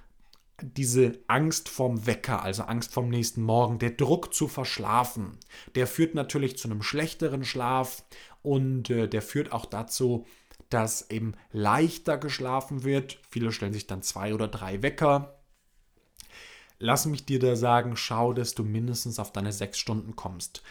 diese 0.61 1.19
Angst 1.27 1.69
vorm 1.69 2.05
Wecker, 2.05 2.41
also 2.43 2.63
Angst 2.63 2.93
vorm 2.93 3.09
nächsten 3.09 3.43
Morgen, 3.43 3.79
der 3.79 3.91
Druck 3.91 4.33
zu 4.33 4.49
verschlafen, 4.49 5.37
der 5.75 5.87
führt 5.87 6.15
natürlich 6.15 6.57
zu 6.57 6.67
einem 6.67 6.81
schlechteren 6.81 7.45
Schlaf 7.45 8.03
und 8.41 8.89
äh, 8.89 9.07
der 9.07 9.21
führt 9.21 9.53
auch 9.53 9.65
dazu, 9.65 10.25
dass 10.69 11.09
eben 11.09 11.33
leichter 11.51 12.17
geschlafen 12.17 12.83
wird. 12.83 13.19
Viele 13.29 13.51
stellen 13.51 13.73
sich 13.73 13.87
dann 13.87 14.01
zwei 14.01 14.33
oder 14.33 14.47
drei 14.47 14.81
Wecker. 14.81 15.39
Lass 16.79 17.05
mich 17.05 17.25
dir 17.25 17.39
da 17.39 17.55
sagen, 17.55 17.97
schau, 17.97 18.33
dass 18.33 18.53
du 18.53 18.63
mindestens 18.63 19.19
auf 19.19 19.31
deine 19.31 19.51
sechs 19.51 19.79
Stunden 19.79 20.15
kommst. 20.15 20.61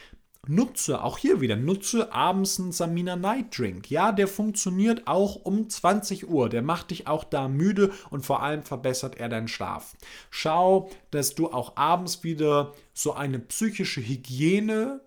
Nutze, 0.48 1.02
auch 1.02 1.18
hier 1.18 1.40
wieder, 1.40 1.56
nutze 1.56 2.12
abends 2.12 2.60
einen 2.60 2.70
Samina 2.70 3.16
Night 3.16 3.58
Drink. 3.58 3.90
Ja, 3.90 4.12
der 4.12 4.28
funktioniert 4.28 5.08
auch 5.08 5.34
um 5.34 5.68
20 5.68 6.28
Uhr. 6.28 6.48
Der 6.48 6.62
macht 6.62 6.92
dich 6.92 7.08
auch 7.08 7.24
da 7.24 7.48
müde 7.48 7.92
und 8.10 8.24
vor 8.24 8.42
allem 8.42 8.62
verbessert 8.62 9.16
er 9.16 9.28
deinen 9.28 9.48
Schlaf. 9.48 9.96
Schau, 10.30 10.88
dass 11.10 11.34
du 11.34 11.50
auch 11.50 11.76
abends 11.76 12.22
wieder 12.22 12.74
so 12.94 13.12
eine 13.14 13.40
psychische 13.40 14.00
Hygiene 14.00 15.00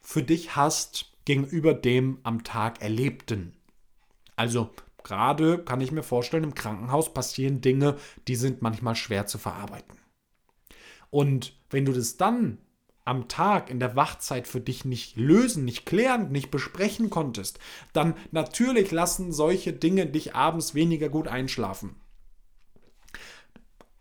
für 0.00 0.22
dich 0.22 0.54
hast 0.54 1.10
gegenüber 1.24 1.74
dem 1.74 2.18
am 2.22 2.44
Tag 2.44 2.80
Erlebten. 2.80 3.52
Also 4.36 4.70
gerade 5.02 5.58
kann 5.58 5.80
ich 5.80 5.92
mir 5.92 6.02
vorstellen, 6.02 6.44
im 6.44 6.54
Krankenhaus 6.54 7.12
passieren 7.12 7.60
Dinge, 7.60 7.96
die 8.28 8.36
sind 8.36 8.62
manchmal 8.62 8.96
schwer 8.96 9.26
zu 9.26 9.38
verarbeiten. 9.38 9.98
Und 11.10 11.54
wenn 11.70 11.84
du 11.84 11.92
das 11.92 12.16
dann 12.16 12.58
am 13.04 13.28
Tag 13.28 13.70
in 13.70 13.80
der 13.80 13.96
Wachzeit 13.96 14.48
für 14.48 14.60
dich 14.60 14.84
nicht 14.84 15.16
lösen, 15.16 15.64
nicht 15.64 15.84
klären, 15.84 16.32
nicht 16.32 16.50
besprechen 16.50 17.10
konntest, 17.10 17.58
dann 17.92 18.14
natürlich 18.30 18.90
lassen 18.90 19.32
solche 19.32 19.72
Dinge 19.72 20.06
dich 20.06 20.34
abends 20.34 20.74
weniger 20.74 21.10
gut 21.10 21.28
einschlafen. 21.28 21.96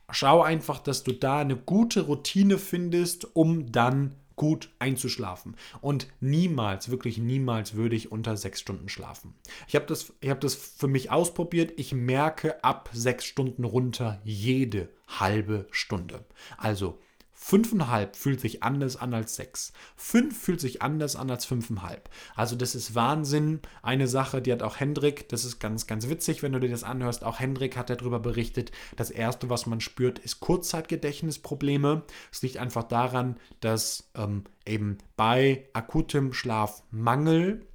Schau 0.10 0.42
einfach, 0.42 0.80
dass 0.80 1.04
du 1.04 1.12
da 1.12 1.40
eine 1.40 1.58
gute 1.58 2.02
Routine 2.02 2.58
findest, 2.58 3.36
um 3.36 3.72
dann 3.72 4.16
gut 4.36 4.70
einzuschlafen. 4.80 5.56
Und 5.82 6.08
niemals, 6.20 6.90
wirklich 6.90 7.18
niemals 7.18 7.76
würde 7.76 7.96
ich 7.96 8.12
unter 8.12 8.38
sechs 8.38 8.60
Stunden 8.60 8.90
schlafen. 8.90 9.36
Ich 9.68 9.76
habe 9.76 9.86
das, 9.86 10.14
hab 10.26 10.42
das 10.42 10.56
für 10.56 10.88
mich 10.88 11.12
ausprobiert. 11.12 11.74
Ich 11.78 11.94
merke 11.94 12.64
ab 12.64 12.90
sechs 12.94 13.26
Stunden 13.26 13.64
runter 13.64 14.22
jede 14.24 14.90
halbe 15.08 15.68
Stunde. 15.72 16.26
Also 16.58 17.00
Fünfeinhalb 17.46 18.16
fühlt 18.16 18.40
sich 18.40 18.64
anders 18.64 18.96
an 18.96 19.14
als 19.14 19.36
sechs. 19.36 19.74
Fünf 19.98 20.42
fühlt 20.42 20.62
sich 20.62 20.82
anders 20.82 21.18
an 21.18 21.30
als 21.30 21.44
fünfeinhalb. 21.44 22.10
Also 22.38 22.56
das 22.56 22.74
ist 22.74 22.96
Wahnsinn. 22.96 23.60
Eine 23.82 24.08
Sache, 24.08 24.42
die 24.42 24.54
hat 24.54 24.64
auch 24.64 24.78
Hendrik, 24.78 25.28
das 25.28 25.44
ist 25.44 25.60
ganz, 25.60 25.86
ganz 25.86 26.08
witzig, 26.08 26.42
wenn 26.42 26.54
du 26.54 26.62
dir 26.62 26.70
das 26.70 26.86
anhörst. 26.86 27.26
Auch 27.26 27.42
Hendrik 27.42 27.76
hat 27.76 27.90
darüber 27.90 28.22
berichtet. 28.22 28.72
Das 28.96 29.12
erste, 29.12 29.50
was 29.50 29.66
man 29.66 29.82
spürt, 29.82 30.20
ist 30.20 30.40
Kurzzeitgedächtnisprobleme. 30.40 32.04
Es 32.32 32.42
liegt 32.44 32.56
einfach 32.56 32.84
daran, 32.84 33.36
dass 33.60 34.10
ähm, 34.16 34.46
eben 34.66 35.00
bei 35.18 35.68
akutem 35.74 36.32
Schlafmangel 36.32 37.68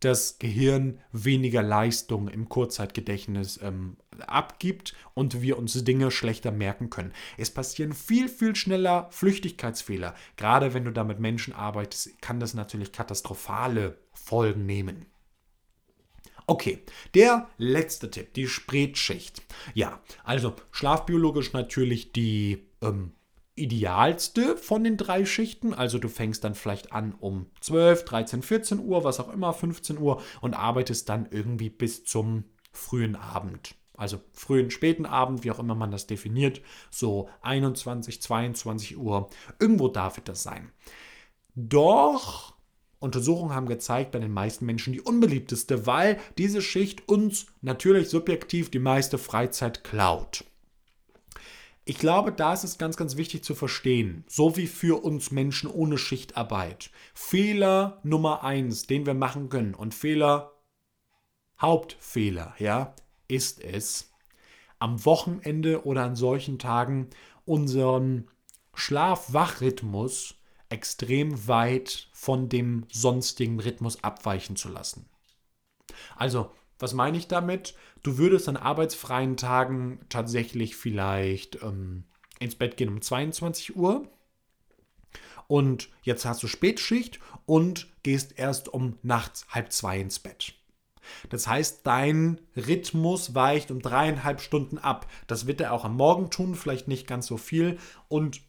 das 0.00 0.38
Gehirn 0.38 1.00
weniger 1.12 1.62
Leistung 1.62 2.28
im 2.28 2.48
Kurzzeitgedächtnis 2.48 3.60
ähm, 3.62 3.96
abgibt 4.26 4.94
und 5.14 5.42
wir 5.42 5.58
uns 5.58 5.72
Dinge 5.84 6.10
schlechter 6.10 6.52
merken 6.52 6.90
können. 6.90 7.12
Es 7.38 7.50
passieren 7.50 7.92
viel, 7.92 8.28
viel 8.28 8.54
schneller 8.56 9.08
Flüchtigkeitsfehler. 9.10 10.14
Gerade 10.36 10.74
wenn 10.74 10.84
du 10.84 10.92
da 10.92 11.04
mit 11.04 11.18
Menschen 11.18 11.54
arbeitest, 11.54 12.20
kann 12.20 12.40
das 12.40 12.54
natürlich 12.54 12.92
katastrophale 12.92 13.98
Folgen 14.12 14.66
nehmen. 14.66 15.06
Okay, 16.48 16.78
der 17.14 17.48
letzte 17.58 18.10
Tipp, 18.10 18.32
die 18.34 18.46
Spätschicht. 18.46 19.42
Ja, 19.74 20.00
also 20.22 20.54
schlafbiologisch 20.70 21.52
natürlich 21.52 22.12
die 22.12 22.68
ähm, 22.82 23.12
idealste 23.56 24.56
von 24.56 24.84
den 24.84 24.96
drei 24.96 25.24
Schichten. 25.24 25.74
Also 25.74 25.98
du 25.98 26.08
fängst 26.08 26.44
dann 26.44 26.54
vielleicht 26.54 26.92
an 26.92 27.14
um 27.18 27.46
12, 27.60 28.04
13, 28.04 28.42
14 28.42 28.78
Uhr, 28.80 29.02
was 29.02 29.18
auch 29.18 29.32
immer, 29.32 29.52
15 29.52 29.98
Uhr 29.98 30.22
und 30.40 30.54
arbeitest 30.54 31.08
dann 31.08 31.26
irgendwie 31.30 31.70
bis 31.70 32.04
zum 32.04 32.44
frühen 32.70 33.16
Abend. 33.16 33.74
Also 33.96 34.20
frühen, 34.32 34.70
späten 34.70 35.06
Abend, 35.06 35.42
wie 35.42 35.50
auch 35.50 35.58
immer 35.58 35.74
man 35.74 35.90
das 35.90 36.06
definiert, 36.06 36.60
so 36.90 37.30
21, 37.40 38.20
22 38.20 38.98
Uhr. 38.98 39.30
Irgendwo 39.58 39.88
darf 39.88 40.20
das 40.20 40.42
sein. 40.42 40.70
Doch 41.54 42.54
Untersuchungen 42.98 43.54
haben 43.54 43.66
gezeigt, 43.66 44.12
bei 44.12 44.18
den 44.18 44.32
meisten 44.32 44.66
Menschen 44.66 44.92
die 44.92 45.00
unbeliebteste, 45.00 45.86
weil 45.86 46.18
diese 46.36 46.60
Schicht 46.60 47.08
uns 47.08 47.46
natürlich 47.62 48.08
subjektiv 48.10 48.70
die 48.70 48.78
meiste 48.78 49.16
Freizeit 49.16 49.84
klaut. 49.84 50.44
Ich 51.88 51.98
glaube, 51.98 52.32
da 52.32 52.52
ist 52.52 52.64
es 52.64 52.78
ganz, 52.78 52.96
ganz 52.96 53.16
wichtig 53.16 53.44
zu 53.44 53.54
verstehen, 53.54 54.24
so 54.26 54.56
wie 54.56 54.66
für 54.66 55.04
uns 55.04 55.30
Menschen 55.30 55.70
ohne 55.70 55.98
Schichtarbeit. 55.98 56.90
Fehler 57.14 58.00
Nummer 58.02 58.42
eins, 58.42 58.88
den 58.88 59.06
wir 59.06 59.14
machen 59.14 59.48
können 59.50 59.72
und 59.72 59.94
Fehler, 59.94 60.52
Hauptfehler, 61.60 62.56
ja, 62.58 62.92
ist 63.28 63.62
es, 63.62 64.10
am 64.80 65.04
Wochenende 65.04 65.86
oder 65.86 66.02
an 66.02 66.16
solchen 66.16 66.58
Tagen 66.58 67.08
unseren 67.44 68.28
Schlaf-Wach-Rhythmus 68.74 70.34
extrem 70.68 71.46
weit 71.46 72.08
von 72.12 72.48
dem 72.48 72.86
sonstigen 72.90 73.60
Rhythmus 73.60 74.02
abweichen 74.02 74.56
zu 74.56 74.70
lassen. 74.70 75.08
Also 76.16 76.50
Was 76.78 76.92
meine 76.92 77.16
ich 77.16 77.28
damit? 77.28 77.74
Du 78.02 78.18
würdest 78.18 78.48
an 78.48 78.56
arbeitsfreien 78.56 79.36
Tagen 79.36 80.00
tatsächlich 80.08 80.76
vielleicht 80.76 81.62
ähm, 81.62 82.04
ins 82.38 82.54
Bett 82.54 82.76
gehen 82.76 82.88
um 82.88 83.00
22 83.00 83.76
Uhr. 83.76 84.08
Und 85.48 85.88
jetzt 86.02 86.24
hast 86.24 86.42
du 86.42 86.48
Spätschicht 86.48 87.20
und 87.46 87.88
gehst 88.02 88.38
erst 88.38 88.68
um 88.68 88.98
nachts 89.02 89.46
halb 89.50 89.72
zwei 89.72 90.00
ins 90.00 90.18
Bett. 90.18 90.54
Das 91.30 91.46
heißt, 91.46 91.86
dein 91.86 92.40
Rhythmus 92.56 93.34
weicht 93.34 93.70
um 93.70 93.80
dreieinhalb 93.80 94.40
Stunden 94.40 94.78
ab. 94.78 95.06
Das 95.28 95.46
wird 95.46 95.60
er 95.60 95.72
auch 95.72 95.84
am 95.84 95.96
Morgen 95.96 96.30
tun, 96.30 96.56
vielleicht 96.56 96.88
nicht 96.88 97.06
ganz 97.06 97.26
so 97.26 97.36
viel. 97.36 97.78
Und 98.08 98.40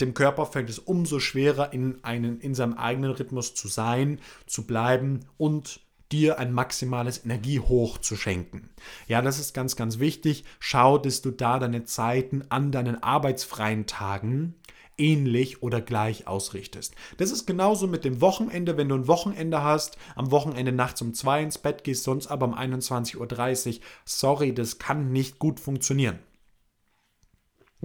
dem 0.00 0.14
Körper 0.14 0.46
fällt 0.46 0.70
es 0.70 0.78
umso 0.78 1.18
schwerer, 1.18 1.72
in, 1.72 2.04
einen, 2.04 2.40
in 2.40 2.54
seinem 2.54 2.74
eigenen 2.74 3.12
Rhythmus 3.12 3.54
zu 3.54 3.68
sein, 3.68 4.20
zu 4.46 4.66
bleiben 4.66 5.20
und 5.38 5.80
dir 6.12 6.38
ein 6.38 6.52
maximales 6.52 7.24
Energiehoch 7.24 7.98
zu 7.98 8.16
schenken. 8.16 8.70
Ja, 9.06 9.22
das 9.22 9.38
ist 9.38 9.54
ganz, 9.54 9.76
ganz 9.76 9.98
wichtig. 9.98 10.44
Schau, 10.58 10.98
dass 10.98 11.22
du 11.22 11.30
da 11.30 11.58
deine 11.58 11.84
Zeiten 11.84 12.44
an 12.48 12.72
deinen 12.72 13.02
arbeitsfreien 13.02 13.86
Tagen 13.86 14.54
ähnlich 14.98 15.62
oder 15.62 15.80
gleich 15.80 16.26
ausrichtest. 16.26 16.94
Das 17.16 17.30
ist 17.30 17.46
genauso 17.46 17.86
mit 17.86 18.04
dem 18.04 18.20
Wochenende, 18.20 18.76
wenn 18.76 18.88
du 18.88 18.96
ein 18.96 19.06
Wochenende 19.06 19.62
hast, 19.62 19.96
am 20.16 20.30
Wochenende 20.30 20.72
nachts 20.72 21.00
um 21.00 21.14
zwei 21.14 21.42
ins 21.42 21.58
Bett 21.58 21.84
gehst, 21.84 22.02
sonst 22.02 22.26
aber 22.26 22.46
um 22.46 22.54
21.30 22.54 23.16
Uhr. 23.16 23.80
Sorry, 24.04 24.52
das 24.52 24.78
kann 24.78 25.12
nicht 25.12 25.38
gut 25.38 25.60
funktionieren. 25.60 26.18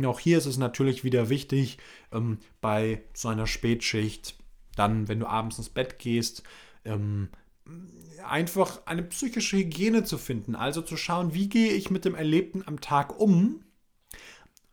Auch 0.04 0.20
hier 0.20 0.40
ist 0.40 0.48
es 0.48 0.58
natürlich 0.58 1.04
wieder 1.04 1.30
wichtig, 1.30 1.78
ähm, 2.12 2.40
bei 2.62 3.04
so 3.14 3.28
einer 3.28 3.46
Spätschicht, 3.46 4.36
dann, 4.76 5.08
wenn 5.08 5.20
du 5.20 5.28
abends 5.28 5.60
ins 5.60 5.70
Bett 5.70 6.00
gehst, 6.00 6.42
ähm, 6.84 7.30
einfach 8.28 8.82
eine 8.86 9.04
psychische 9.04 9.58
Hygiene 9.58 10.04
zu 10.04 10.18
finden. 10.18 10.56
Also 10.56 10.82
zu 10.82 10.98
schauen, 10.98 11.34
wie 11.34 11.50
gehe 11.50 11.72
ich 11.72 11.92
mit 11.92 12.06
dem 12.06 12.16
Erlebten 12.16 12.64
am 12.66 12.82
Tag 12.82 13.20
um. 13.20 13.64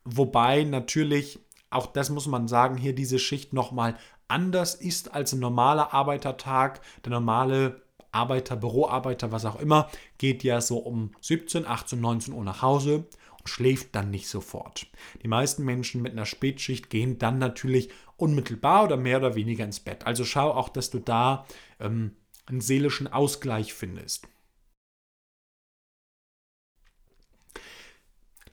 Wobei 0.05 0.65
natürlich, 0.65 1.39
auch 1.69 1.87
das 1.87 2.11
muss 2.11 2.27
man 2.27 2.49
sagen, 2.49 2.77
hier 2.77 2.95
diese 2.95 3.19
Schicht 3.19 3.53
nochmal 3.53 3.97
anders 4.29 4.75
ist 4.75 5.13
als 5.13 5.33
ein 5.33 5.41
normaler 5.41 5.93
Arbeitertag. 5.93 6.81
Der 7.05 7.11
normale 7.11 7.83
Arbeiter, 8.13 8.57
Büroarbeiter, 8.57 9.33
was 9.33 9.45
auch 9.45 9.61
immer, 9.61 9.91
geht 10.19 10.43
ja 10.43 10.61
so 10.61 10.79
um 10.79 11.13
17, 11.21 11.67
18, 11.67 12.01
19 12.01 12.35
Uhr 12.35 12.45
nach 12.45 12.63
Hause 12.63 13.07
und 13.39 13.49
schläft 13.49 13.95
dann 13.95 14.11
nicht 14.11 14.29
sofort. 14.29 14.87
Die 15.23 15.29
meisten 15.29 15.65
Menschen 15.65 16.03
mit 16.03 16.13
einer 16.13 16.27
Spätschicht 16.27 16.91
gehen 16.91 17.19
dann 17.19 17.39
natürlich 17.39 17.91
unmittelbar 18.17 18.85
oder 18.85 18.97
mehr 18.97 19.19
oder 19.19 19.35
weniger 19.35 19.65
ins 19.65 19.81
Bett. 19.81 20.07
Also 20.07 20.25
schau 20.25 20.51
auch, 20.51 20.69
dass 20.69 20.91
du 20.91 20.99
da 20.99 21.47
ähm, 21.79 22.17
einen 22.51 22.61
seelischen 22.61 23.09
Ausgleich 23.09 23.75
findest. 23.75 24.29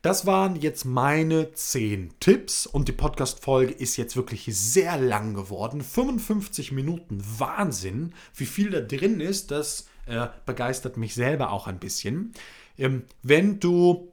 Das 0.00 0.26
waren 0.26 0.54
jetzt 0.54 0.84
meine 0.84 1.52
10 1.52 2.14
Tipps 2.20 2.66
und 2.66 2.86
die 2.86 2.92
Podcast-Folge 2.92 3.72
ist 3.72 3.96
jetzt 3.96 4.16
wirklich 4.16 4.44
sehr 4.56 4.96
lang 4.96 5.34
geworden. 5.34 5.82
55 5.82 6.70
Minuten 6.70 7.20
Wahnsinn. 7.38 8.14
Wie 8.32 8.46
viel 8.46 8.70
da 8.70 8.80
drin 8.80 9.18
ist, 9.18 9.50
das 9.50 9.88
äh, 10.06 10.28
begeistert 10.46 10.96
mich 10.96 11.14
selber 11.14 11.50
auch 11.50 11.66
ein 11.66 11.80
bisschen. 11.80 12.32
Ähm, 12.78 13.04
wenn 13.24 13.58
du 13.58 14.07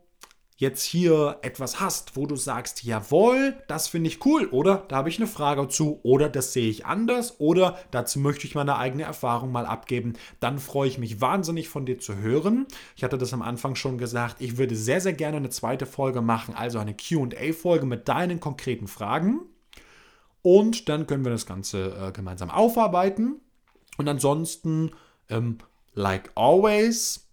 jetzt 0.58 0.84
hier 0.84 1.38
etwas 1.42 1.82
hast, 1.82 2.16
wo 2.16 2.26
du 2.26 2.38
sagst, 2.38 2.84
jawohl, 2.84 3.56
das 3.68 3.90
finde 3.90 4.10
ich 4.10 4.26
cool 4.26 4.48
oder 4.48 4.86
da 4.88 4.98
habe 4.98 5.10
ich 5.10 5.18
eine 5.18 5.28
Frage 5.28 5.68
zu 5.68 6.00
oder 6.04 6.30
das 6.30 6.54
sehe 6.54 6.70
ich 6.70 6.86
anders 6.86 7.40
oder 7.40 7.78
dazu 7.92 8.20
möchte 8.20 8.48
ich 8.48 8.56
meine 8.56 8.78
eigene 8.78 9.04
Erfahrung 9.04 9.52
mal 9.52 9.66
abgeben, 9.66 10.14
dann 10.40 10.60
freue 10.60 10.88
ich 10.88 10.98
mich 10.98 11.20
wahnsinnig 11.20 11.68
von 11.68 11.86
dir 11.86 12.00
zu 12.00 12.16
hören. 12.16 12.68
Ich 12.96 13.04
hatte 13.04 13.18
das 13.18 13.34
am 13.34 13.42
Anfang 13.42 13.76
schon 13.76 13.98
gesagt, 13.98 14.38
ich 14.40 14.58
würde 14.58 14.76
sehr, 14.76 15.02
sehr 15.02 15.14
gerne 15.14 15.38
eine 15.38 15.50
zweite 15.50 15.86
Folge 15.86 16.22
machen, 16.22 16.56
also 16.56 16.80
eine 16.80 16.96
QA-Folge 16.96 17.86
mit 17.86 18.08
deinen 18.08 18.40
konkreten 18.40 18.88
Fragen. 18.88 19.42
Und 20.42 20.90
dann 20.90 21.08
können 21.08 21.26
wir 21.26 21.32
das 21.32 21.48
Ganze 21.48 21.96
äh, 21.96 22.12
gemeinsam 22.12 22.50
aufarbeiten. 22.50 23.42
Und 23.98 24.08
ansonsten, 24.08 24.92
ähm, 25.28 25.58
like 25.94 26.32
always, 26.36 27.25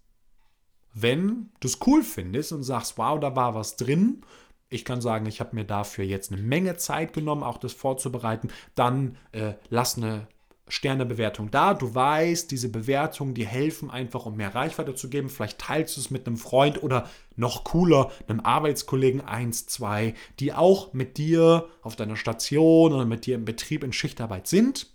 wenn 0.93 1.49
du 1.59 1.67
es 1.67 1.79
cool 1.85 2.03
findest 2.03 2.51
und 2.51 2.63
sagst, 2.63 2.97
wow, 2.97 3.19
da 3.19 3.35
war 3.35 3.55
was 3.55 3.75
drin, 3.75 4.23
ich 4.69 4.85
kann 4.85 5.01
sagen, 5.01 5.27
ich 5.27 5.39
habe 5.39 5.55
mir 5.55 5.65
dafür 5.65 6.03
jetzt 6.03 6.31
eine 6.31 6.41
Menge 6.41 6.77
Zeit 6.77 7.13
genommen, 7.13 7.43
auch 7.43 7.57
das 7.57 7.73
vorzubereiten, 7.73 8.49
dann 8.75 9.17
äh, 9.31 9.53
lass 9.69 9.97
eine 9.97 10.27
Sternebewertung 10.67 11.51
da. 11.51 11.73
Du 11.73 11.93
weißt, 11.93 12.49
diese 12.49 12.69
Bewertungen, 12.69 13.33
die 13.33 13.45
helfen 13.45 13.91
einfach, 13.91 14.25
um 14.25 14.35
mehr 14.35 14.55
Reichweite 14.55 14.95
zu 14.95 15.09
geben. 15.09 15.29
Vielleicht 15.29 15.59
teilst 15.59 15.97
du 15.97 16.01
es 16.01 16.09
mit 16.09 16.25
einem 16.25 16.37
Freund 16.37 16.81
oder 16.81 17.09
noch 17.35 17.63
cooler, 17.63 18.11
einem 18.27 18.39
Arbeitskollegen 18.39 19.21
1, 19.21 19.67
2, 19.67 20.15
die 20.39 20.53
auch 20.53 20.93
mit 20.93 21.17
dir 21.17 21.67
auf 21.81 21.95
deiner 21.95 22.15
Station 22.15 22.93
oder 22.93 23.05
mit 23.05 23.25
dir 23.25 23.35
im 23.35 23.45
Betrieb 23.45 23.83
in 23.83 23.93
Schichtarbeit 23.93 24.47
sind. 24.47 24.87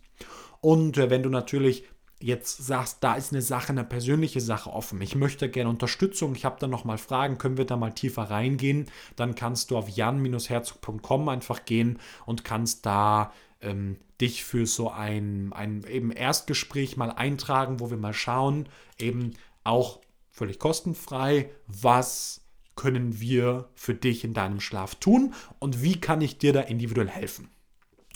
Und 0.60 0.98
äh, 0.98 1.10
wenn 1.10 1.22
du 1.22 1.30
natürlich 1.30 1.84
jetzt 2.20 2.66
sagst, 2.66 2.98
da 3.00 3.14
ist 3.14 3.32
eine 3.32 3.42
Sache, 3.42 3.70
eine 3.70 3.84
persönliche 3.84 4.40
Sache 4.40 4.72
offen, 4.72 5.00
ich 5.00 5.14
möchte 5.14 5.48
gerne 5.48 5.70
Unterstützung, 5.70 6.34
ich 6.34 6.44
habe 6.44 6.56
da 6.58 6.66
noch 6.66 6.84
mal 6.84 6.98
Fragen, 6.98 7.38
können 7.38 7.56
wir 7.56 7.64
da 7.64 7.76
mal 7.76 7.92
tiefer 7.92 8.24
reingehen, 8.24 8.86
dann 9.16 9.34
kannst 9.34 9.70
du 9.70 9.76
auf 9.76 9.88
jan-herzog.com 9.88 11.28
einfach 11.28 11.64
gehen 11.64 11.98
und 12.26 12.44
kannst 12.44 12.86
da 12.86 13.32
ähm, 13.60 13.96
dich 14.20 14.44
für 14.44 14.66
so 14.66 14.90
ein, 14.90 15.52
ein 15.52 15.84
eben 15.88 16.10
Erstgespräch 16.10 16.96
mal 16.96 17.10
eintragen, 17.10 17.80
wo 17.80 17.90
wir 17.90 17.96
mal 17.96 18.14
schauen, 18.14 18.68
eben 18.98 19.34
auch 19.64 20.00
völlig 20.30 20.58
kostenfrei, 20.58 21.50
was 21.66 22.42
können 22.74 23.20
wir 23.20 23.68
für 23.74 23.94
dich 23.94 24.24
in 24.24 24.34
deinem 24.34 24.60
Schlaf 24.60 24.94
tun 24.96 25.34
und 25.58 25.82
wie 25.82 26.00
kann 26.00 26.20
ich 26.20 26.38
dir 26.38 26.52
da 26.52 26.60
individuell 26.60 27.08
helfen. 27.08 27.50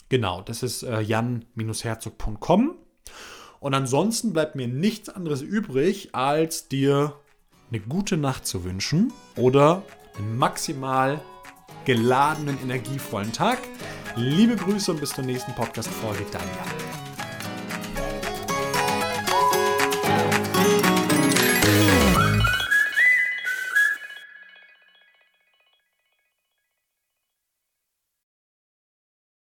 Genau, 0.09 0.43
das 0.43 0.63
ist 0.63 0.83
äh, 0.83 1.01
jan-herzog.com. 1.01 2.77
Und 3.63 3.75
ansonsten 3.75 4.33
bleibt 4.33 4.57
mir 4.57 4.67
nichts 4.67 5.09
anderes 5.09 5.41
übrig, 5.41 6.17
als 6.17 6.67
dir 6.67 7.15
eine 7.71 7.79
gute 7.79 8.17
Nacht 8.17 8.45
zu 8.45 8.65
wünschen 8.65 9.13
oder 9.37 9.85
einen 10.19 10.37
maximal 10.37 11.21
geladenen, 11.85 12.59
energievollen 12.61 13.33
Tag. 13.33 13.59
Liebe 14.17 14.57
Grüße 14.57 14.91
und 14.91 14.99
bis 14.99 15.11
zur 15.11 15.25
nächsten 15.25 15.55
Podcast-Folge. 15.55 16.25
Dein 16.33 16.43
Jan. 16.43 16.92